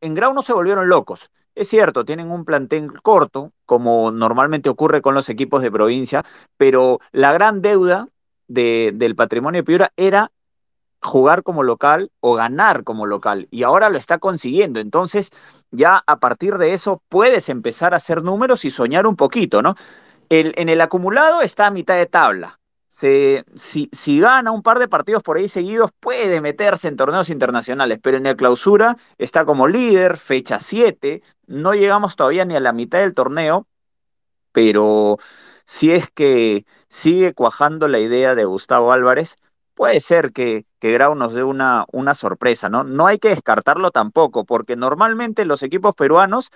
en 0.00 0.14
Grau 0.14 0.34
no 0.34 0.42
se 0.42 0.52
volvieron 0.52 0.88
locos. 0.88 1.30
Es 1.54 1.68
cierto, 1.68 2.04
tienen 2.04 2.30
un 2.30 2.44
plantel 2.44 2.92
corto, 3.02 3.52
como 3.66 4.10
normalmente 4.10 4.70
ocurre 4.70 5.02
con 5.02 5.14
los 5.14 5.28
equipos 5.28 5.62
de 5.62 5.70
provincia, 5.70 6.24
pero 6.56 7.00
la 7.12 7.32
gran 7.32 7.60
deuda 7.60 8.08
de, 8.48 8.92
del 8.94 9.14
patrimonio 9.16 9.60
de 9.60 9.64
Piura 9.64 9.92
era 9.96 10.32
jugar 11.02 11.42
como 11.42 11.62
local 11.62 12.10
o 12.20 12.34
ganar 12.34 12.84
como 12.84 13.06
local 13.06 13.48
y 13.50 13.64
ahora 13.64 13.90
lo 13.90 13.98
está 13.98 14.18
consiguiendo. 14.18 14.80
Entonces 14.80 15.30
ya 15.70 16.02
a 16.06 16.20
partir 16.20 16.58
de 16.58 16.72
eso 16.74 17.02
puedes 17.08 17.48
empezar 17.48 17.94
a 17.94 17.96
hacer 17.96 18.22
números 18.22 18.64
y 18.64 18.70
soñar 18.70 19.06
un 19.06 19.16
poquito, 19.16 19.62
¿no? 19.62 19.74
El, 20.28 20.54
en 20.56 20.68
el 20.68 20.80
acumulado 20.80 21.42
está 21.42 21.66
a 21.66 21.70
mitad 21.70 21.96
de 21.96 22.06
tabla. 22.06 22.60
Si, 22.88 23.42
si, 23.92 24.20
gana 24.20 24.50
un 24.50 24.62
par 24.62 24.78
de 24.78 24.86
partidos 24.86 25.22
por 25.22 25.38
ahí 25.38 25.48
seguidos, 25.48 25.90
puede 25.98 26.42
meterse 26.42 26.88
en 26.88 26.96
torneos 26.96 27.30
internacionales, 27.30 27.98
pero 28.02 28.18
en 28.18 28.26
el 28.26 28.36
clausura 28.36 28.96
está 29.16 29.46
como 29.46 29.66
líder, 29.66 30.18
fecha 30.18 30.58
7, 30.58 31.22
no 31.46 31.72
llegamos 31.72 32.16
todavía 32.16 32.44
ni 32.44 32.54
a 32.54 32.60
la 32.60 32.74
mitad 32.74 32.98
del 32.98 33.14
torneo, 33.14 33.66
pero 34.52 35.16
si 35.64 35.90
es 35.92 36.10
que 36.10 36.66
sigue 36.88 37.32
cuajando 37.32 37.88
la 37.88 37.98
idea 37.98 38.34
de 38.34 38.44
Gustavo 38.44 38.92
Álvarez, 38.92 39.36
puede 39.74 40.00
ser 40.00 40.32
que, 40.32 40.66
Grau 40.80 41.14
nos 41.14 41.32
dé 41.34 41.44
una, 41.44 41.84
una 41.92 42.14
sorpresa, 42.14 42.68
¿no? 42.68 42.84
No 42.84 43.06
hay 43.06 43.18
que 43.18 43.28
descartarlo 43.28 43.90
tampoco, 43.90 44.44
porque 44.44 44.76
normalmente 44.76 45.44
los 45.44 45.62
equipos 45.62 45.94
peruanos 45.94 46.50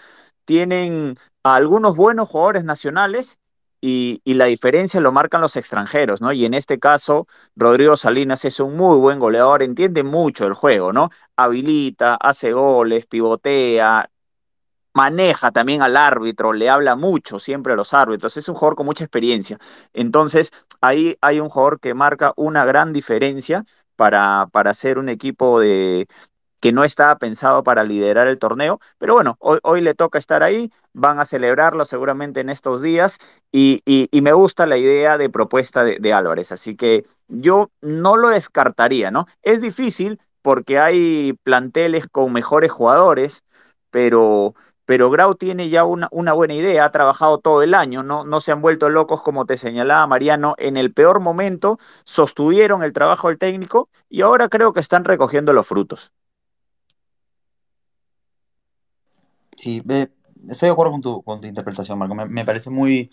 tienen 0.45 1.17
a 1.45 1.57
algunos 1.57 1.97
buenos 1.97 2.29
jugadores 2.29 2.65
nacionales 2.65 3.39
y, 3.81 4.21
y, 4.25 4.35
la 4.35 4.47
diferencia 4.47 5.01
lo 5.01 5.13
marcan 5.13 5.43
los 5.43 5.57
extranjeros, 5.57 6.21
¿no? 6.21 6.33
Y 6.33 6.45
en 6.45 6.55
este 6.55 6.79
caso, 6.79 7.29
Rodrigo 7.55 7.97
Salinas 7.97 8.45
es 8.45 8.59
un 8.59 8.77
muy 8.77 8.99
buen 8.99 9.21
goleador, 9.21 9.63
entiende 9.63 10.03
mucho 10.03 10.47
el 10.47 10.55
juego, 10.55 10.93
¿no? 10.93 11.11
Habilita, 11.37 12.17
hace 12.17 12.53
goles, 12.53 13.07
pivotea, 13.07 14.11
maneja 14.97 15.51
también 15.51 15.83
al 15.83 15.95
árbitro, 15.95 16.55
le 16.55 16.71
habla 16.71 16.97
mucho 16.97 17.39
siempre 17.39 17.75
a 17.75 17.77
los 17.77 17.93
árbitros, 17.93 18.39
es 18.39 18.49
un 18.49 18.55
jugador 18.55 18.77
con 18.77 18.87
mucha 18.87 19.05
experiencia. 19.05 19.59
Entonces, 19.93 20.51
ahí 20.81 21.19
hay 21.21 21.39
un 21.39 21.51
jugador 21.51 21.81
que 21.81 21.93
marca 21.93 22.33
una 22.37 22.65
gran 22.65 22.95
diferencia 22.95 23.63
para, 23.95 24.47
para 24.53 24.73
ser 24.73 24.99
un 24.99 25.11
equipo 25.11 25.61
de, 25.61 26.07
que 26.61 26.73
no 26.73 26.83
estaba 26.83 27.19
pensado 27.19 27.63
para 27.63 27.85
liderar 27.85 28.27
el 28.27 28.39
torneo, 28.39 28.81
pero 28.97 29.13
bueno, 29.13 29.37
hoy, 29.39 29.59
hoy 29.65 29.83
le 29.83 29.93
toca 29.93 30.19
estar 30.19 30.43
ahí, 30.43 30.73
van 30.95 31.21
a 31.21 31.27
celebrarlo 31.27 31.85
seguramente 31.85 32.41
en 32.41 32.49
estos 32.49 32.81
días 32.81 33.19
y, 33.53 33.83
y, 33.85 34.23
me 34.23 34.33
gusta 34.33 34.67
la 34.67 34.79
idea 34.79 35.19
de 35.19 35.29
propuesta 35.29 35.85
de, 35.85 35.99
de, 36.01 36.13
Álvarez, 36.15 36.53
así 36.53 36.75
que 36.75 37.05
yo 37.29 37.71
no 37.83 38.17
lo 38.17 38.31
descartaría, 38.31 39.11
¿no? 39.11 39.27
Es 39.43 39.61
difícil 39.61 40.19
porque 40.41 40.79
hay 40.79 41.35
planteles 41.43 42.07
con 42.09 42.33
mejores 42.33 42.73
jugadores, 42.73 43.43
pero, 43.91 44.55
pero 44.87 45.11
Grau 45.11 45.35
tiene 45.35 45.69
ya 45.69 45.85
una, 45.85 46.33
buena 46.33 46.55
idea, 46.55 46.85
ha 46.85 46.93
trabajado 46.93 47.39
todo 47.39 47.63
el 47.63 47.75
año, 47.75 48.03
¿no? 48.03 48.41
se 48.41 48.53
han 48.53 48.63
vuelto 48.63 48.89
locos 48.89 49.21
como 49.21 49.45
te 49.45 49.57
señalaba 49.57 50.07
Mariano, 50.07 50.55
en 50.59 50.77
el 50.77 50.93
peor 50.93 51.21
momento 51.21 51.79
sostuvieron 52.05 52.85
el 52.85 52.93
trabajo 52.93 53.29
del 53.29 53.39
técnico 53.39 53.89
y 54.09 54.23
ahora 54.23 54.49
creo 54.49 54.73
que 54.73 54.81
están 54.81 55.05
recogiendo 55.05 55.53
los 55.53 55.67
frutos. 55.67 56.13
Sí, 59.57 59.83
eh, 59.89 60.09
estoy 60.49 60.69
de 60.69 60.73
acuerdo 60.73 61.23
con 61.25 61.41
tu, 61.41 61.47
interpretación, 61.47 61.99
Marco. 61.99 62.15
Me, 62.15 62.45
parece 62.45 62.71
muy, 62.71 63.11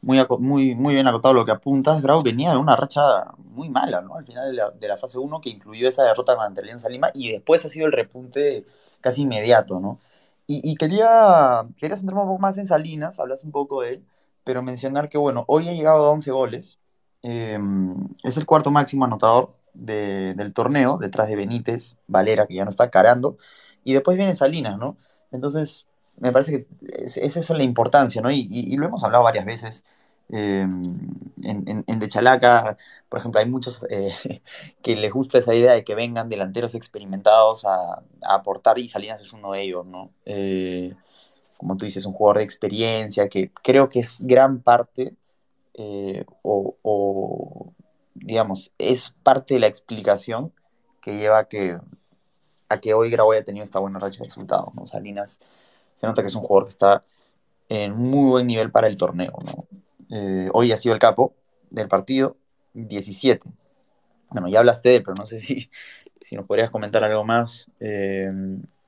muy, 0.00 0.24
muy, 0.38 0.74
muy 0.74 0.94
bien 0.94 1.06
acotado 1.08 1.34
lo 1.34 1.44
que 1.44 1.50
apuntas. 1.50 2.00
Grau 2.00 2.22
venía 2.22 2.52
de 2.52 2.56
una 2.56 2.76
racha 2.76 3.26
muy 3.36 3.68
mala, 3.68 4.00
¿no? 4.00 4.14
Al 4.14 4.24
final 4.24 4.50
de 4.50 4.56
la, 4.56 4.70
de 4.70 4.88
la 4.88 4.96
fase 4.96 5.18
1, 5.18 5.40
que 5.40 5.50
incluyó 5.50 5.88
esa 5.88 6.04
derrota 6.04 6.36
contra 6.36 6.62
Alianza 6.62 6.88
Lima, 6.88 7.10
y 7.14 7.32
después 7.32 7.64
ha 7.64 7.68
sido 7.68 7.86
el 7.86 7.92
repunte 7.92 8.64
casi 9.00 9.22
inmediato, 9.22 9.80
¿no? 9.80 9.98
Y, 10.46 10.74
quería, 10.76 11.66
quería 11.78 11.96
centrarme 11.96 12.22
un 12.22 12.28
poco 12.28 12.40
más 12.40 12.58
en 12.58 12.66
Salinas, 12.66 13.18
hablas 13.18 13.44
un 13.44 13.52
poco 13.52 13.80
de 13.82 13.94
él, 13.94 14.06
pero 14.44 14.62
mencionar 14.62 15.08
que, 15.08 15.16
bueno, 15.16 15.44
hoy 15.46 15.68
ha 15.68 15.72
llegado 15.72 16.04
a 16.04 16.10
11 16.10 16.30
goles, 16.30 16.78
eh, 17.22 17.58
es 18.24 18.36
el 18.36 18.44
cuarto 18.44 18.70
máximo 18.70 19.04
anotador 19.04 19.54
de, 19.72 20.34
del 20.34 20.52
torneo, 20.52 20.98
detrás 20.98 21.28
de 21.28 21.36
Benítez, 21.36 21.96
Valera, 22.06 22.46
que 22.46 22.54
ya 22.54 22.64
no 22.64 22.70
está 22.70 22.90
carando, 22.90 23.38
y 23.84 23.94
después 23.94 24.16
viene 24.16 24.34
Salinas, 24.34 24.76
¿no? 24.78 24.96
Entonces, 25.30 25.86
me 26.18 26.32
parece 26.32 26.52
que 26.52 26.66
es, 27.02 27.16
es 27.16 27.36
eso 27.36 27.54
la 27.54 27.64
importancia, 27.64 28.20
¿no? 28.22 28.30
Y, 28.30 28.76
lo 28.76 28.86
hemos 28.86 29.04
hablado 29.04 29.24
varias 29.24 29.44
veces. 29.46 29.84
Eh, 30.30 30.62
en, 30.62 31.98
De 31.98 32.08
Chalaca, 32.08 32.76
por 33.08 33.18
ejemplo, 33.18 33.40
hay 33.40 33.46
muchos 33.46 33.84
eh, 33.90 34.12
que 34.82 34.96
les 34.96 35.12
gusta 35.12 35.38
esa 35.38 35.54
idea 35.54 35.72
de 35.72 35.84
que 35.84 35.94
vengan 35.94 36.28
delanteros 36.28 36.74
experimentados 36.74 37.64
a, 37.64 38.02
aportar 38.26 38.78
y 38.78 38.88
Salinas 38.88 39.20
es 39.20 39.32
uno 39.32 39.52
de 39.52 39.62
ellos, 39.62 39.86
¿no? 39.86 40.10
Eh, 40.24 40.94
como 41.58 41.76
tú 41.76 41.84
dices, 41.84 42.06
un 42.06 42.12
jugador 42.12 42.38
de 42.38 42.44
experiencia 42.44 43.28
que 43.28 43.52
creo 43.52 43.88
que 43.88 44.00
es 44.00 44.16
gran 44.18 44.60
parte 44.60 45.14
eh, 45.74 46.24
o, 46.42 46.76
o, 46.82 47.72
digamos, 48.14 48.72
es 48.78 49.14
parte 49.22 49.54
de 49.54 49.60
la 49.60 49.66
explicación 49.68 50.52
que 51.00 51.16
lleva 51.18 51.38
a 51.38 51.48
que, 51.48 51.78
a 52.68 52.80
que 52.80 52.94
hoy 52.94 53.10
Grau 53.10 53.32
haya 53.32 53.44
tenido 53.44 53.64
esta 53.64 53.80
buena 53.80 53.98
racha 53.98 54.18
de 54.18 54.24
resultados, 54.24 54.74
¿no? 54.74 54.86
Salinas 54.86 55.40
se 55.94 56.06
nota 56.06 56.22
que 56.22 56.28
es 56.28 56.34
un 56.34 56.42
jugador 56.42 56.64
que 56.64 56.70
está 56.70 57.04
en 57.68 57.92
muy 57.96 58.30
buen 58.30 58.46
nivel 58.46 58.70
para 58.70 58.86
el 58.86 58.96
torneo, 58.96 59.38
¿no? 59.44 59.66
Eh, 60.12 60.48
hoy 60.52 60.70
ha 60.72 60.76
sido 60.76 60.94
el 60.94 61.00
capo 61.00 61.34
del 61.70 61.88
partido, 61.88 62.36
17. 62.74 63.48
Bueno, 64.30 64.48
ya 64.48 64.58
hablaste 64.58 64.90
de 64.90 64.96
él, 64.96 65.02
pero 65.02 65.14
no 65.14 65.24
sé 65.26 65.40
si, 65.40 65.70
si 66.20 66.36
nos 66.36 66.46
podrías 66.46 66.70
comentar 66.70 67.02
algo 67.02 67.24
más. 67.24 67.68
Eh, 67.80 68.30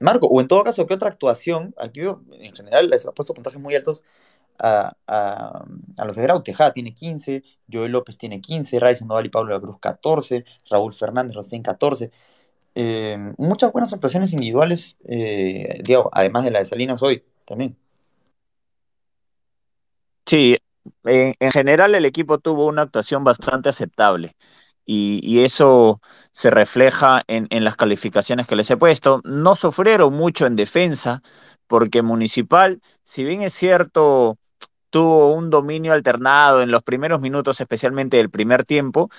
Marco, 0.00 0.26
o 0.26 0.40
en 0.40 0.48
todo 0.48 0.64
caso, 0.64 0.87
¿qué 0.87 0.94
otra 0.94 1.08
actuación? 1.08 1.74
Aquí 1.78 2.00
en 2.02 2.52
general 2.52 2.90
les 2.90 3.06
ha 3.06 3.12
puesto 3.12 3.32
puntajes 3.32 3.60
muy 3.60 3.74
altos 3.74 4.04
a, 4.58 4.96
a, 5.06 5.64
los 6.04 6.16
de 6.16 6.22
Grau. 6.22 6.42
Tejada 6.42 6.72
tiene 6.74 6.92
15, 6.94 7.42
Joel 7.72 7.92
López 7.92 8.18
tiene 8.18 8.40
15, 8.40 8.78
Ray 8.80 8.94
Sandoval 8.94 9.26
y 9.26 9.30
Pablo 9.30 9.54
de 9.54 9.58
la 9.60 9.62
Cruz 9.62 9.78
14, 9.80 10.44
Raúl 10.70 10.92
Fernández 10.92 11.34
Rostén 11.34 11.62
14. 11.62 12.10
Eh, 12.74 13.16
muchas 13.38 13.72
buenas 13.72 13.92
actuaciones 13.94 14.32
individuales, 14.34 14.98
eh, 15.06 15.80
Diego, 15.84 16.10
además 16.12 16.44
de 16.44 16.50
la 16.50 16.58
de 16.58 16.66
Salinas 16.66 17.02
hoy 17.02 17.24
también. 17.46 17.76
Sí, 20.26 20.56
en, 21.04 21.34
en, 21.38 21.52
general 21.52 21.94
el 21.94 22.04
equipo 22.04 22.38
tuvo 22.38 22.66
una 22.66 22.82
actuación 22.82 23.24
bastante 23.24 23.68
aceptable 23.68 24.36
y, 24.86 25.40
eso 25.44 26.00
se 26.32 26.50
refleja 26.50 27.22
en, 27.26 27.46
en, 27.50 27.64
las 27.64 27.76
calificaciones 27.76 28.46
que 28.46 28.56
les 28.56 28.70
he 28.70 28.76
puesto. 28.76 29.20
No 29.24 29.54
sufrieron 29.54 30.14
mucho 30.14 30.46
en 30.46 30.56
defensa 30.56 31.22
porque 31.66 32.02
Municipal, 32.02 32.80
si 33.02 33.24
bien 33.24 33.42
es 33.42 33.54
cierto, 33.54 34.38
tuvo 34.90 35.34
un 35.34 35.50
dominio 35.50 35.92
alternado 35.92 36.62
en 36.62 36.70
los 36.70 36.82
primeros 36.82 37.20
minutos, 37.20 37.60
especialmente 37.60 38.18
del 38.18 38.30
primer 38.30 38.64
tiempo, 38.64 39.10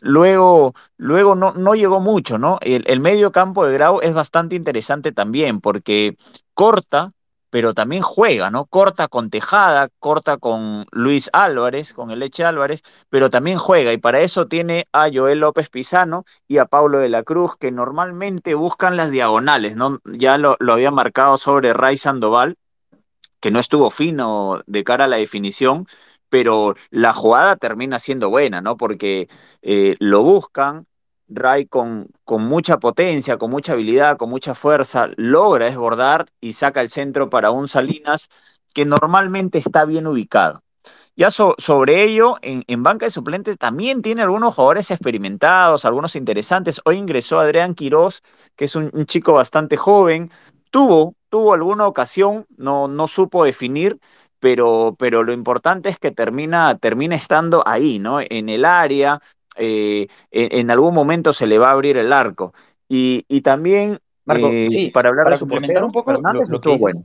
Luego, 0.00 0.74
luego 0.98 1.34
no, 1.34 1.54
no, 1.54 1.74
llegó 1.74 2.00
mucho, 2.00 2.36
¿no? 2.36 2.58
El, 2.60 2.84
el, 2.88 3.00
medio 3.00 3.32
campo 3.32 3.64
de 3.64 3.72
Grau 3.74 4.00
es 4.02 4.12
bastante 4.12 4.56
interesante 4.56 5.12
también 5.12 5.60
porque 5.60 6.16
corta, 6.52 7.13
pero 7.54 7.72
también 7.72 8.02
juega, 8.02 8.50
¿no? 8.50 8.64
Corta 8.66 9.06
con 9.06 9.30
Tejada, 9.30 9.88
corta 10.00 10.38
con 10.38 10.86
Luis 10.90 11.30
Álvarez, 11.32 11.92
con 11.92 12.10
el 12.10 12.18
Leche 12.18 12.42
Álvarez, 12.44 12.82
pero 13.10 13.30
también 13.30 13.58
juega 13.58 13.92
y 13.92 13.96
para 13.96 14.18
eso 14.18 14.48
tiene 14.48 14.88
a 14.92 15.08
Joel 15.14 15.38
López 15.38 15.68
Pizano 15.68 16.24
y 16.48 16.58
a 16.58 16.64
Pablo 16.64 16.98
de 16.98 17.08
la 17.08 17.22
Cruz 17.22 17.52
que 17.56 17.70
normalmente 17.70 18.54
buscan 18.54 18.96
las 18.96 19.12
diagonales, 19.12 19.76
¿no? 19.76 20.00
Ya 20.04 20.36
lo, 20.36 20.56
lo 20.58 20.72
había 20.72 20.90
marcado 20.90 21.36
sobre 21.36 21.72
Ray 21.72 21.96
Sandoval, 21.96 22.56
que 23.38 23.52
no 23.52 23.60
estuvo 23.60 23.88
fino 23.92 24.60
de 24.66 24.82
cara 24.82 25.04
a 25.04 25.08
la 25.08 25.18
definición, 25.18 25.86
pero 26.28 26.74
la 26.90 27.14
jugada 27.14 27.54
termina 27.54 28.00
siendo 28.00 28.30
buena, 28.30 28.62
¿no? 28.62 28.76
Porque 28.76 29.28
eh, 29.62 29.94
lo 30.00 30.24
buscan, 30.24 30.88
Ray 31.34 31.66
con, 31.66 32.08
con, 32.24 32.42
mucha 32.44 32.78
potencia, 32.78 33.36
con 33.36 33.50
mucha 33.50 33.72
habilidad, 33.72 34.16
con 34.16 34.30
mucha 34.30 34.54
fuerza, 34.54 35.08
logra 35.16 35.66
desbordar 35.66 36.26
y 36.40 36.54
saca 36.54 36.80
el 36.80 36.90
centro 36.90 37.30
para 37.30 37.50
un 37.50 37.68
Salinas 37.68 38.28
que 38.74 38.84
normalmente 38.84 39.58
está 39.58 39.84
bien 39.84 40.06
ubicado. 40.06 40.62
Ya 41.16 41.30
so, 41.30 41.54
sobre 41.58 42.02
ello, 42.02 42.38
en, 42.42 42.64
en, 42.66 42.82
banca 42.82 43.06
de 43.06 43.10
suplentes 43.10 43.56
también 43.56 44.02
tiene 44.02 44.22
algunos 44.22 44.54
jugadores 44.54 44.90
experimentados, 44.90 45.84
algunos 45.84 46.16
interesantes. 46.16 46.80
Hoy 46.84 46.96
ingresó 46.96 47.38
Adrián 47.38 47.74
Quirós, 47.74 48.22
que 48.56 48.64
es 48.64 48.74
un, 48.74 48.90
un 48.92 49.06
chico 49.06 49.34
bastante 49.34 49.76
joven, 49.76 50.30
tuvo, 50.70 51.14
tuvo 51.28 51.54
alguna 51.54 51.86
ocasión, 51.86 52.46
no, 52.56 52.88
no 52.88 53.06
supo 53.06 53.44
definir, 53.44 54.00
pero, 54.40 54.96
pero 54.98 55.22
lo 55.22 55.32
importante 55.32 55.88
es 55.88 55.98
que 55.98 56.10
termina, 56.10 56.76
termina 56.78 57.14
estando 57.14 57.62
ahí, 57.66 57.98
¿no? 57.98 58.18
En 58.20 58.48
el 58.48 58.64
área, 58.64 59.20
eh, 59.56 60.08
en, 60.30 60.58
en, 60.58 60.70
algún 60.70 60.94
momento 60.94 61.32
se 61.32 61.46
le 61.46 61.58
va 61.58 61.68
a 61.68 61.72
abrir 61.72 61.96
el 61.96 62.12
arco. 62.12 62.52
Y, 62.88 63.24
y 63.28 63.40
también, 63.40 64.00
Marco, 64.24 64.48
eh, 64.48 64.68
sí, 64.70 64.90
para 64.90 65.08
hablar 65.08 65.24
para 65.24 65.36
de 65.36 65.40
complementar 65.40 65.84
un 65.84 65.92
poco 65.92 66.12
Fernández 66.12 66.48
lo, 66.48 66.54
lo 66.54 66.60
que 66.60 66.70
dices, 66.70 66.80
bueno. 66.80 66.98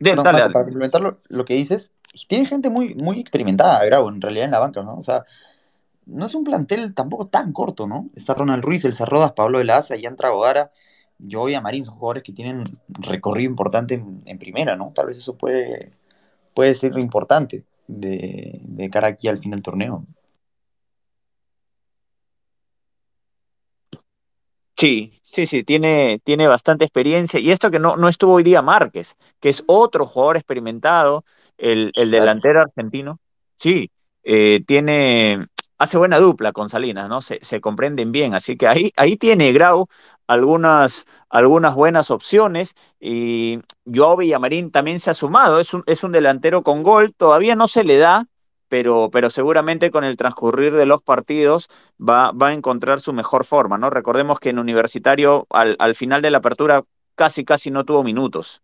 Dale, 0.00 0.16
Marco, 0.16 0.38
dale. 0.38 0.52
para 0.52 0.64
complementar 0.64 1.00
lo, 1.00 1.18
lo, 1.28 1.44
que 1.44 1.54
dices, 1.54 1.92
tiene 2.28 2.46
gente 2.46 2.70
muy, 2.70 2.94
muy 2.94 3.20
experimentada, 3.20 3.84
Grau, 3.84 4.08
en 4.08 4.20
realidad 4.20 4.44
en 4.44 4.52
la 4.52 4.60
banca, 4.60 4.82
¿no? 4.82 4.96
O 4.96 5.02
sea, 5.02 5.24
no 6.06 6.26
es 6.26 6.34
un 6.34 6.44
plantel 6.44 6.94
tampoco 6.94 7.26
tan 7.26 7.52
corto, 7.52 7.86
¿no? 7.86 8.08
Está 8.14 8.34
Ronald 8.34 8.64
Ruiz, 8.64 8.84
El 8.84 8.94
Cerrodas, 8.94 9.32
Pablo 9.32 9.58
de 9.58 9.64
la 9.64 9.78
Asa, 9.78 9.96
Ian 9.96 10.16
Tragodara, 10.16 10.70
Joey 11.30 11.54
Amarín, 11.54 11.84
son 11.84 11.96
jugadores 11.96 12.22
que 12.22 12.32
tienen 12.32 12.78
recorrido 12.88 13.50
importante 13.50 13.94
en, 13.94 14.22
en 14.24 14.38
primera, 14.38 14.76
¿no? 14.76 14.92
Tal 14.94 15.06
vez 15.06 15.18
eso 15.18 15.36
puede 15.36 15.92
puede 16.58 16.74
ser 16.74 16.98
importante 16.98 17.62
de, 17.86 18.60
de, 18.64 18.90
cara 18.90 19.06
aquí 19.06 19.28
al 19.28 19.38
fin 19.38 19.52
del 19.52 19.62
torneo. 19.62 20.04
Sí, 24.78 25.18
sí, 25.22 25.46
sí, 25.46 25.64
tiene, 25.64 26.20
tiene 26.24 26.46
bastante 26.46 26.84
experiencia. 26.84 27.40
Y 27.40 27.50
esto 27.50 27.70
que 27.70 27.80
no, 27.80 27.96
no 27.96 28.08
estuvo 28.08 28.34
hoy 28.34 28.44
día 28.44 28.62
Márquez, 28.62 29.16
que 29.40 29.48
es 29.48 29.64
otro 29.66 30.06
jugador 30.06 30.36
experimentado, 30.36 31.24
el, 31.56 31.90
el 31.96 32.10
delantero 32.12 32.60
argentino. 32.60 33.18
Sí, 33.56 33.90
eh, 34.22 34.62
tiene, 34.66 35.48
hace 35.78 35.98
buena 35.98 36.18
dupla 36.20 36.52
con 36.52 36.68
Salinas, 36.68 37.08
¿no? 37.08 37.20
Se, 37.20 37.40
se, 37.42 37.60
comprenden 37.60 38.12
bien. 38.12 38.34
Así 38.34 38.56
que 38.56 38.68
ahí, 38.68 38.92
ahí 38.96 39.16
tiene 39.16 39.52
Grau 39.52 39.88
algunas, 40.28 41.06
algunas 41.28 41.74
buenas 41.74 42.12
opciones 42.12 42.74
y 43.00 43.58
Joao 43.92 44.16
Villamarín 44.16 44.70
también 44.70 45.00
se 45.00 45.10
ha 45.10 45.14
sumado, 45.14 45.58
es 45.58 45.74
un, 45.74 45.82
es 45.86 46.04
un 46.04 46.12
delantero 46.12 46.62
con 46.62 46.82
gol, 46.84 47.14
todavía 47.16 47.56
no 47.56 47.66
se 47.66 47.82
le 47.82 47.96
da, 47.96 48.28
pero, 48.68 49.10
pero 49.10 49.30
seguramente 49.30 49.90
con 49.90 50.04
el 50.04 50.16
transcurrir 50.16 50.74
de 50.74 50.86
los 50.86 51.02
partidos 51.02 51.68
va, 52.00 52.32
va 52.32 52.48
a 52.48 52.52
encontrar 52.54 53.00
su 53.00 53.12
mejor 53.12 53.44
forma, 53.44 53.78
¿no? 53.78 53.90
Recordemos 53.90 54.40
que 54.40 54.50
en 54.50 54.58
Universitario 54.58 55.46
al, 55.50 55.76
al 55.78 55.94
final 55.94 56.22
de 56.22 56.30
la 56.30 56.38
apertura 56.38 56.84
casi, 57.14 57.44
casi 57.44 57.70
no 57.70 57.84
tuvo 57.84 58.02
minutos. 58.04 58.62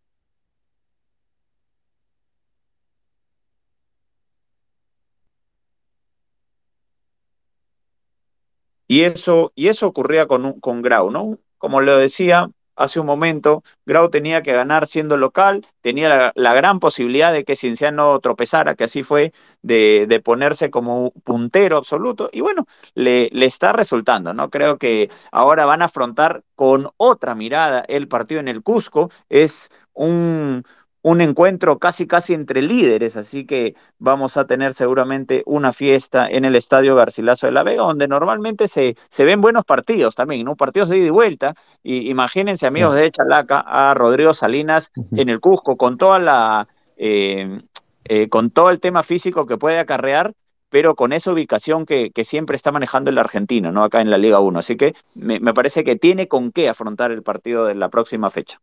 Y 8.86 9.02
eso, 9.02 9.52
y 9.54 9.68
eso 9.68 9.86
ocurría 9.86 10.26
con, 10.26 10.60
con 10.60 10.82
Grau, 10.82 11.10
¿no? 11.10 11.38
Como 11.58 11.80
lo 11.80 11.96
decía, 11.96 12.48
hace 12.76 13.00
un 13.00 13.06
momento, 13.06 13.62
Grau 13.86 14.10
tenía 14.10 14.42
que 14.42 14.52
ganar 14.52 14.86
siendo 14.86 15.16
local, 15.16 15.66
tenía 15.80 16.32
la, 16.34 16.54
gran 16.54 16.80
posibilidad 16.80 17.32
de 17.32 17.44
que 17.44 17.56
Cienciano 17.56 18.18
tropezara, 18.20 18.74
que 18.74 18.84
así 18.84 19.02
fue, 19.02 19.32
de, 19.62 20.20
ponerse 20.24 20.70
como 20.70 21.12
puntero 21.24 21.76
absoluto, 21.76 22.30
y 22.32 22.40
bueno, 22.40 22.66
le, 22.94 23.28
le, 23.32 23.46
está 23.46 23.72
resultando, 23.72 24.34
¿no? 24.34 24.50
Creo 24.50 24.78
que 24.78 25.10
ahora 25.32 25.66
van 25.66 25.82
a 25.82 25.86
afrontar 25.86 26.42
con 26.54 26.90
otra 26.96 27.34
mirada 27.34 27.84
el 27.88 28.08
partido 28.08 28.40
en 28.40 28.48
el 28.48 28.62
Cusco, 28.62 29.10
es 29.28 29.70
un, 29.92 30.64
un 31.04 31.20
encuentro 31.20 31.78
casi 31.78 32.06
casi 32.06 32.32
entre 32.32 32.62
líderes, 32.62 33.18
así 33.18 33.44
que 33.44 33.74
vamos 33.98 34.38
a 34.38 34.46
tener 34.46 34.72
seguramente 34.72 35.42
una 35.44 35.74
fiesta 35.74 36.26
en 36.26 36.46
el 36.46 36.56
Estadio 36.56 36.96
Garcilaso 36.96 37.46
de 37.46 37.52
la 37.52 37.62
Vega, 37.62 37.82
donde 37.82 38.08
normalmente 38.08 38.68
se, 38.68 38.96
se 39.10 39.24
ven 39.24 39.42
buenos 39.42 39.66
partidos 39.66 40.14
también, 40.14 40.46
¿no? 40.46 40.56
Partidos 40.56 40.88
de 40.88 40.96
ida 40.96 41.06
y 41.08 41.10
vuelta. 41.10 41.54
Y 41.82 42.10
imagínense, 42.10 42.66
amigos 42.66 42.96
sí. 42.96 43.02
de 43.02 43.10
Chalaca, 43.10 43.60
a 43.66 43.92
Rodrigo 43.92 44.32
Salinas 44.32 44.92
uh 44.96 45.02
-huh. 45.02 45.20
en 45.20 45.28
el 45.28 45.40
Cusco, 45.40 45.76
con 45.76 45.98
toda 45.98 46.18
la 46.18 46.66
eh, 46.96 47.60
eh, 48.06 48.28
con 48.30 48.50
todo 48.50 48.70
el 48.70 48.80
tema 48.80 49.02
físico 49.02 49.44
que 49.46 49.58
puede 49.58 49.78
acarrear, 49.78 50.32
pero 50.70 50.94
con 50.94 51.12
esa 51.12 51.32
ubicación 51.32 51.84
que, 51.84 52.12
que, 52.12 52.24
siempre 52.24 52.56
está 52.56 52.72
manejando 52.72 53.10
el 53.10 53.18
argentino, 53.18 53.72
¿no? 53.72 53.84
Acá 53.84 54.00
en 54.00 54.10
la 54.10 54.16
Liga 54.16 54.40
1. 54.40 54.58
Así 54.58 54.76
que 54.78 54.94
me, 55.14 55.38
me 55.38 55.52
parece 55.52 55.84
que 55.84 55.96
tiene 55.96 56.28
con 56.28 56.50
qué 56.50 56.70
afrontar 56.70 57.12
el 57.12 57.22
partido 57.22 57.66
de 57.66 57.74
la 57.74 57.90
próxima 57.90 58.30
fecha. 58.30 58.58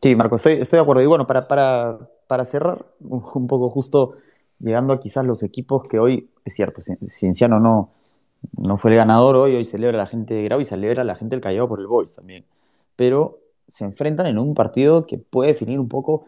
Sí, 0.00 0.14
Marco, 0.14 0.36
estoy, 0.36 0.56
de 0.56 0.78
acuerdo. 0.78 1.02
Y 1.02 1.06
bueno, 1.06 1.26
para, 1.26 1.48
para, 1.48 1.98
para 2.26 2.44
cerrar, 2.44 2.86
un 3.00 3.46
poco 3.46 3.68
justo 3.68 4.14
llegando 4.60 4.92
a 4.92 5.00
quizás 5.00 5.24
los 5.24 5.42
equipos 5.42 5.84
que 5.84 5.98
hoy, 5.98 6.30
es 6.44 6.54
cierto, 6.54 6.80
Cienciano 6.80 7.60
no, 7.60 7.90
no 8.56 8.76
fue 8.76 8.92
el 8.92 8.96
ganador 8.96 9.36
hoy, 9.36 9.54
hoy 9.54 9.64
celebra 9.64 9.98
la 9.98 10.06
gente 10.06 10.34
de 10.34 10.44
Grau 10.44 10.60
y 10.60 10.64
celebra 10.64 11.04
la 11.04 11.14
gente 11.14 11.36
del 11.36 11.40
Callao 11.40 11.68
por 11.68 11.80
el 11.80 11.86
Boys 11.86 12.14
también. 12.14 12.44
Pero 12.96 13.38
se 13.66 13.84
enfrentan 13.84 14.26
en 14.26 14.38
un 14.38 14.54
partido 14.54 15.04
que 15.04 15.18
puede 15.18 15.48
definir 15.48 15.78
un 15.78 15.88
poco 15.88 16.24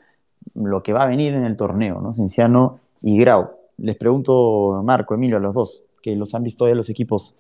lo 0.55 0.83
que 0.83 0.93
va 0.93 1.05
a 1.05 1.07
venir 1.07 1.35
en 1.35 1.45
el 1.45 1.57
torneo, 1.57 2.01
¿no? 2.01 2.13
Cienciano 2.13 2.81
y 3.03 3.19
Grau. 3.19 3.51
Les 3.79 3.97
pregunto, 3.97 4.83
Marco, 4.85 5.15
Emilio, 5.15 5.39
a 5.39 5.41
los 5.41 5.55
dos, 5.55 5.85
que 6.03 6.15
los 6.17 6.35
han 6.35 6.43
visto 6.43 6.69
ya 6.69 6.75
los 6.75 6.91
equipos, 6.91 7.39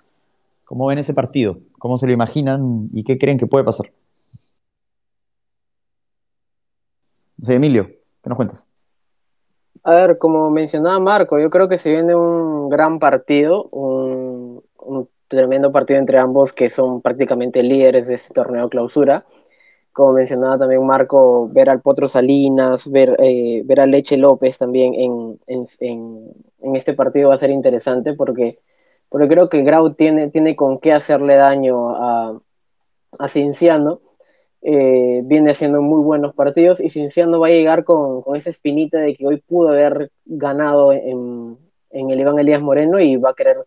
¿cómo 0.65 0.87
ven 0.87 0.99
ese 0.99 1.13
partido? 1.13 1.59
¿Cómo 1.79 1.99
se 1.99 2.07
lo 2.07 2.13
imaginan 2.13 2.89
y 2.93 3.05
qué 3.05 3.19
creen 3.19 3.39
que 3.39 3.47
puede 3.47 3.65
pasar? 3.65 3.93
Sí, 7.41 7.55
Emilio, 7.55 7.87
¿qué 8.23 8.29
nos 8.29 8.37
cuentas? 8.37 8.71
A 9.83 9.93
ver, 9.93 10.19
como 10.19 10.51
mencionaba 10.51 10.99
Marco, 10.99 11.39
yo 11.39 11.49
creo 11.49 11.69
que 11.69 11.79
se 11.79 11.91
viene 11.91 12.15
un 12.15 12.69
gran 12.69 12.99
partido, 12.99 13.65
un, 13.71 14.63
un, 14.79 15.09
tremendo 15.27 15.73
partido 15.73 15.99
entre 15.99 16.19
ambos 16.19 16.53
que 16.53 16.69
son 16.69 17.01
prácticamente 17.01 17.63
líderes 17.63 18.09
de 18.09 18.15
este 18.15 18.35
torneo 18.35 18.69
clausura. 18.69 19.25
Como 19.93 20.13
mencionaba 20.13 20.59
también 20.59 20.85
Marco, 20.85 21.49
ver 21.49 21.71
al 21.71 21.81
Potro 21.81 22.09
Salinas, 22.09 22.91
ver, 22.91 23.17
eh, 23.21 23.63
ver 23.65 23.81
a 23.81 23.87
Leche 23.87 24.17
López 24.19 24.59
también 24.59 24.95
en, 24.95 25.41
en, 25.47 25.63
en, 25.81 26.33
en, 26.61 26.77
este 26.77 26.95
partido 26.95 27.29
va 27.31 27.35
a 27.35 27.39
ser 27.39 27.51
interesante 27.51 28.13
porque, 28.13 28.59
porque 29.09 29.29
creo 29.29 29.49
que 29.49 29.63
Grau 29.63 29.95
tiene, 29.95 30.31
tiene 30.31 30.57
con 30.57 30.79
qué 30.79 30.93
hacerle 30.93 31.37
daño 31.37 31.91
a, 31.91 32.39
a 33.19 33.29
Cinciano 33.29 34.01
eh, 34.63 35.23
viene 35.25 35.53
haciendo 35.53 35.81
muy 35.83 36.03
buenos 36.03 36.35
partidos 36.35 36.81
y 36.81 36.91
Cinciano 36.91 37.41
va 37.41 37.49
a 37.49 37.51
llegar 37.51 37.85
con, 37.85 38.23
con, 38.23 38.37
esa 38.37 38.51
espinita 38.51 38.99
de 38.99 39.15
que 39.17 39.27
hoy 39.27 39.39
pudo 39.39 39.71
haber 39.71 40.11
ganado 40.27 40.93
en, 40.93 41.57
en 41.91 42.11
el 42.11 42.21
Iván 42.21 42.39
Elías 42.39 42.61
Moreno 42.61 43.01
y 43.01 43.17
va 43.17 43.31
a 43.31 43.35
querer 43.35 43.59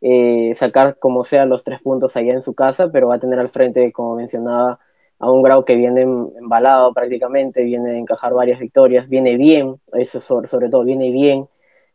eh, 0.00 0.52
sacar 0.54 0.98
como 0.98 1.24
sea 1.24 1.44
los 1.44 1.62
tres 1.62 1.80
puntos 1.82 2.16
allá 2.16 2.32
en 2.32 2.42
su 2.42 2.54
casa, 2.54 2.90
pero 2.90 3.08
va 3.08 3.16
a 3.16 3.20
tener 3.20 3.38
al 3.38 3.50
frente, 3.50 3.92
como 3.92 4.16
mencionaba, 4.16 4.78
a 5.18 5.30
un 5.30 5.42
Grau 5.42 5.64
que 5.64 5.76
viene 5.76 6.02
embalado 6.02 6.94
prácticamente, 6.94 7.62
viene 7.62 7.90
a 7.90 7.98
encajar 7.98 8.32
varias 8.32 8.58
victorias, 8.60 9.08
viene 9.08 9.36
bien, 9.36 9.76
eso 9.92 10.20
sobre, 10.22 10.48
sobre 10.48 10.70
todo, 10.70 10.84
viene 10.84 11.10
bien, 11.10 11.48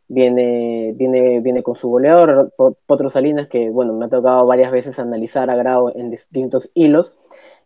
viene, 0.06 0.92
viene, 0.94 1.40
viene 1.40 1.62
con 1.64 1.74
su 1.74 1.88
goleador, 1.88 2.52
Potro 2.86 3.10
Salinas, 3.10 3.48
que 3.48 3.70
bueno, 3.70 3.92
me 3.94 4.06
ha 4.06 4.08
tocado 4.08 4.46
varias 4.46 4.70
veces 4.70 4.98
analizar 5.00 5.50
a 5.50 5.56
Grau 5.56 5.90
en 5.96 6.10
distintos 6.10 6.70
hilos, 6.74 7.12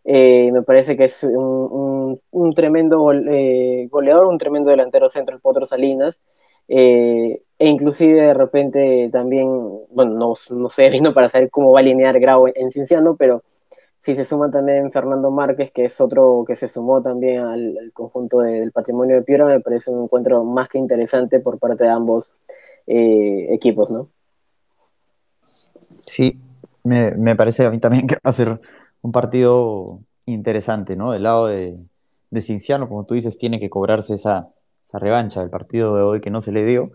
eh, 0.03 0.51
me 0.51 0.63
parece 0.63 0.97
que 0.97 1.03
es 1.03 1.23
un, 1.23 2.19
un, 2.31 2.53
tremendo 2.53 3.11
eh, 3.13 3.87
goleador, 3.89 4.25
un 4.27 4.37
tremendo 4.37 4.71
delantero 4.71 5.09
centro, 5.09 5.35
el 5.35 5.41
Potro 5.41 5.65
Salinas. 5.65 6.19
Eh, 6.67 7.41
e 7.59 7.67
inclusive 7.67 8.21
de 8.21 8.33
repente 8.33 9.09
también, 9.11 9.47
bueno, 9.89 10.13
no, 10.13 10.33
no 10.49 10.69
sé, 10.69 10.89
vino 10.89 11.13
para 11.13 11.29
saber 11.29 11.49
cómo 11.49 11.71
va 11.71 11.79
a 11.79 11.81
alinear 11.81 12.19
Grau 12.19 12.47
en, 12.47 12.71
Cinciano, 12.71 13.15
pero 13.15 13.43
si 14.01 14.15
se 14.15 14.25
suma 14.25 14.49
también 14.49 14.91
Fernando 14.91 15.29
Márquez, 15.29 15.71
que 15.71 15.85
es 15.85 16.01
otro 16.01 16.43
que 16.47 16.55
se 16.55 16.67
sumó 16.67 17.01
también 17.03 17.41
al, 17.41 17.91
conjunto 17.93 18.39
de, 18.39 18.59
del 18.61 18.71
patrimonio 18.71 19.17
de 19.17 19.21
Piura, 19.21 19.45
me 19.45 19.59
parece 19.59 19.91
un 19.91 20.03
encuentro 20.03 20.43
más 20.43 20.69
que 20.69 20.79
interesante 20.79 21.39
por 21.39 21.59
parte 21.59 21.83
de 21.83 21.89
ambos 21.89 22.31
equipos, 22.87 23.89
¿no? 23.91 24.09
Sí, 26.05 26.39
me, 26.83 27.11
me, 27.11 27.35
parece 27.35 27.65
a 27.65 27.69
mí 27.69 27.79
también 27.79 28.07
que 28.07 28.15
va 28.15 28.29
a 28.29 28.31
ser 28.31 28.59
un 29.01 29.11
partido 29.11 29.99
interesante, 30.25 30.95
¿no? 30.95 31.11
Del 31.11 31.23
lado 31.23 31.47
de, 31.47 31.77
de 32.29 32.41
Cinciano, 32.41 32.87
como 32.87 33.05
tú 33.05 33.13
dices, 33.13 33.37
tiene 33.37 33.59
que 33.59 33.69
cobrarse 33.69 34.13
esa, 34.13 34.49
esa, 34.81 34.99
revancha 34.99 35.41
del 35.41 35.49
partido 35.49 35.95
de 35.95 36.03
hoy 36.03 36.21
que 36.21 36.29
no 36.29 36.41
se 36.41 36.51
le 36.51 36.65
dio 36.65 36.91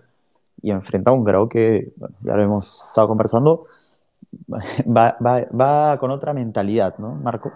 y 0.63 0.71
enfrentar 0.71 1.13
a 1.13 1.17
un 1.17 1.25
Grau 1.25 1.49
que, 1.49 1.93
bueno, 1.97 2.17
ya 2.23 2.37
lo 2.37 2.43
hemos 2.43 2.85
estado 2.87 3.09
conversando, 3.09 3.67
va, 4.87 5.17
va 5.21 5.99
con 5.99 6.11
otra 6.11 6.33
mentalidad, 6.33 6.99
¿no, 6.99 7.15
Marco? 7.15 7.53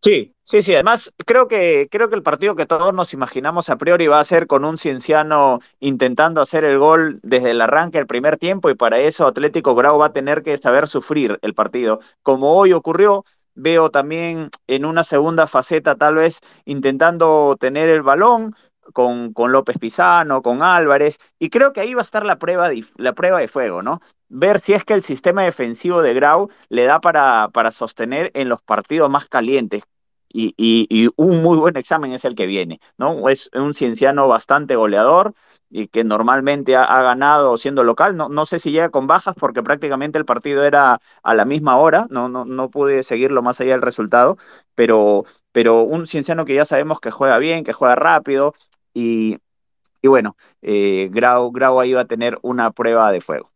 Sí, 0.00 0.34
sí, 0.44 0.62
sí. 0.62 0.74
Además, 0.74 1.12
creo 1.26 1.48
que, 1.48 1.88
creo 1.90 2.08
que 2.08 2.14
el 2.14 2.22
partido 2.22 2.54
que 2.54 2.66
todos 2.66 2.94
nos 2.94 3.12
imaginamos 3.14 3.68
a 3.68 3.76
priori 3.76 4.06
va 4.06 4.20
a 4.20 4.24
ser 4.24 4.46
con 4.46 4.64
un 4.64 4.78
Cienciano 4.78 5.58
intentando 5.80 6.40
hacer 6.40 6.64
el 6.64 6.78
gol 6.78 7.18
desde 7.22 7.50
el 7.50 7.60
arranque 7.60 7.98
del 7.98 8.06
primer 8.06 8.36
tiempo 8.38 8.70
y 8.70 8.74
para 8.76 8.98
eso 9.00 9.26
Atlético 9.26 9.74
Grau 9.74 9.98
va 9.98 10.06
a 10.06 10.12
tener 10.12 10.42
que 10.42 10.56
saber 10.56 10.86
sufrir 10.86 11.38
el 11.42 11.52
partido. 11.54 11.98
Como 12.22 12.54
hoy 12.54 12.72
ocurrió, 12.72 13.24
veo 13.54 13.90
también 13.90 14.50
en 14.68 14.84
una 14.84 15.02
segunda 15.02 15.48
faceta 15.48 15.96
tal 15.96 16.14
vez 16.14 16.40
intentando 16.64 17.56
tener 17.58 17.88
el 17.88 18.02
balón, 18.02 18.54
con, 18.92 19.32
con, 19.32 19.52
López 19.52 19.78
Pizano, 19.78 20.42
con 20.42 20.62
Álvarez, 20.62 21.18
y 21.38 21.50
creo 21.50 21.72
que 21.72 21.80
ahí 21.80 21.94
va 21.94 22.00
a 22.00 22.02
estar 22.02 22.24
la 22.24 22.38
prueba 22.38 22.68
de, 22.68 22.84
la 22.96 23.12
prueba 23.12 23.40
de 23.40 23.48
fuego, 23.48 23.82
¿no? 23.82 24.00
Ver 24.28 24.60
si 24.60 24.74
es 24.74 24.84
que 24.84 24.94
el 24.94 25.02
sistema 25.02 25.44
defensivo 25.44 26.02
de 26.02 26.14
Grau 26.14 26.50
le 26.68 26.84
da 26.84 27.00
para, 27.00 27.48
para 27.52 27.70
sostener 27.70 28.30
en 28.34 28.48
los 28.48 28.62
partidos 28.62 29.10
más 29.10 29.28
calientes. 29.28 29.84
Y, 30.30 30.54
y, 30.58 30.86
y, 30.90 31.08
un 31.16 31.42
muy 31.42 31.56
buen 31.56 31.76
examen 31.78 32.12
es 32.12 32.24
el 32.26 32.34
que 32.34 32.46
viene, 32.46 32.80
¿no? 32.98 33.28
Es 33.30 33.48
un 33.54 33.72
cienciano 33.72 34.28
bastante 34.28 34.76
goleador 34.76 35.32
y 35.70 35.88
que 35.88 36.04
normalmente 36.04 36.76
ha, 36.76 36.84
ha 36.84 37.02
ganado 37.02 37.56
siendo 37.56 37.82
local. 37.84 38.16
No, 38.16 38.28
no, 38.28 38.44
sé 38.46 38.58
si 38.58 38.70
llega 38.70 38.90
con 38.90 39.06
bajas 39.06 39.34
porque 39.38 39.62
prácticamente 39.62 40.18
el 40.18 40.24
partido 40.26 40.64
era 40.64 41.00
a 41.22 41.34
la 41.34 41.44
misma 41.44 41.78
hora, 41.78 42.06
no, 42.10 42.28
no, 42.28 42.44
no 42.44 42.70
pude 42.70 43.02
seguirlo 43.02 43.42
más 43.42 43.60
allá 43.60 43.72
del 43.72 43.82
resultado, 43.82 44.36
pero, 44.74 45.24
pero 45.52 45.82
un 45.82 46.06
cienciano 46.06 46.44
que 46.44 46.54
ya 46.54 46.64
sabemos 46.64 47.00
que 47.00 47.10
juega 47.10 47.38
bien, 47.38 47.64
que 47.64 47.72
juega 47.72 47.94
rápido, 47.94 48.54
y, 48.98 50.08
bueno, 50.08 50.36
eh, 50.62 51.08
Grau, 51.12 51.50
Grau 51.52 51.80
ahí 51.80 51.92
va 51.92 52.02
a 52.02 52.06
tener 52.06 52.38
una 52.42 52.70
prueba 52.72 53.12
de 53.12 53.20
fuego. 53.20 53.50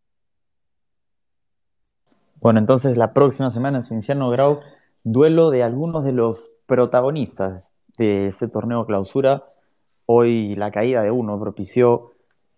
Bueno, 2.40 2.58
entonces 2.58 2.96
la 2.96 3.12
próxima 3.12 3.50
semana 3.50 3.78
en 3.78 3.82
Cienciano 3.84 4.30
Grau, 4.30 4.60
duelo 5.04 5.50
de 5.50 5.62
algunos 5.62 6.04
de 6.04 6.12
los 6.12 6.50
protagonistas 6.66 7.76
de 7.98 8.28
este 8.28 8.48
torneo 8.48 8.86
clausura. 8.86 9.44
Hoy 10.06 10.56
la 10.56 10.70
caída 10.70 11.02
de 11.02 11.10
uno 11.10 11.38
propició 11.40 12.12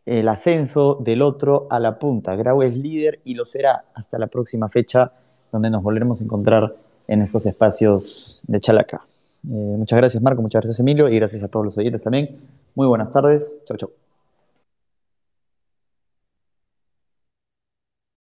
el 0.07 0.29
ascenso 0.29 0.97
del 0.97 1.23
otro 1.23 1.67
a 1.71 1.79
la 1.79 1.99
punta. 1.99 2.37
Grau 2.37 2.63
es 2.63 2.77
líder 2.77 3.21
y 3.25 3.35
lo 3.35 3.45
será 3.45 3.85
hasta 3.95 4.19
la 4.19 4.27
próxima 4.27 4.69
fecha, 4.69 5.13
donde 5.53 5.71
nos 5.71 5.83
volveremos 5.83 6.21
a 6.21 6.25
encontrar 6.25 6.77
en 7.07 7.23
estos 7.23 7.47
espacios 7.47 8.43
de 8.47 8.61
Chalaca. 8.61 9.03
Eh, 9.45 9.77
muchas 9.77 9.99
gracias 9.99 10.23
Marco, 10.23 10.41
muchas 10.41 10.63
gracias 10.63 10.81
Emilio 10.81 11.09
y 11.09 11.17
gracias 11.17 11.43
a 11.43 11.49
todos 11.49 11.65
los 11.65 11.79
oyentes 11.79 12.03
también. 12.03 12.39
Muy 12.75 12.87
buenas 12.87 13.11
tardes. 13.13 13.61
Chau, 13.65 13.77
chau. 13.77 14.04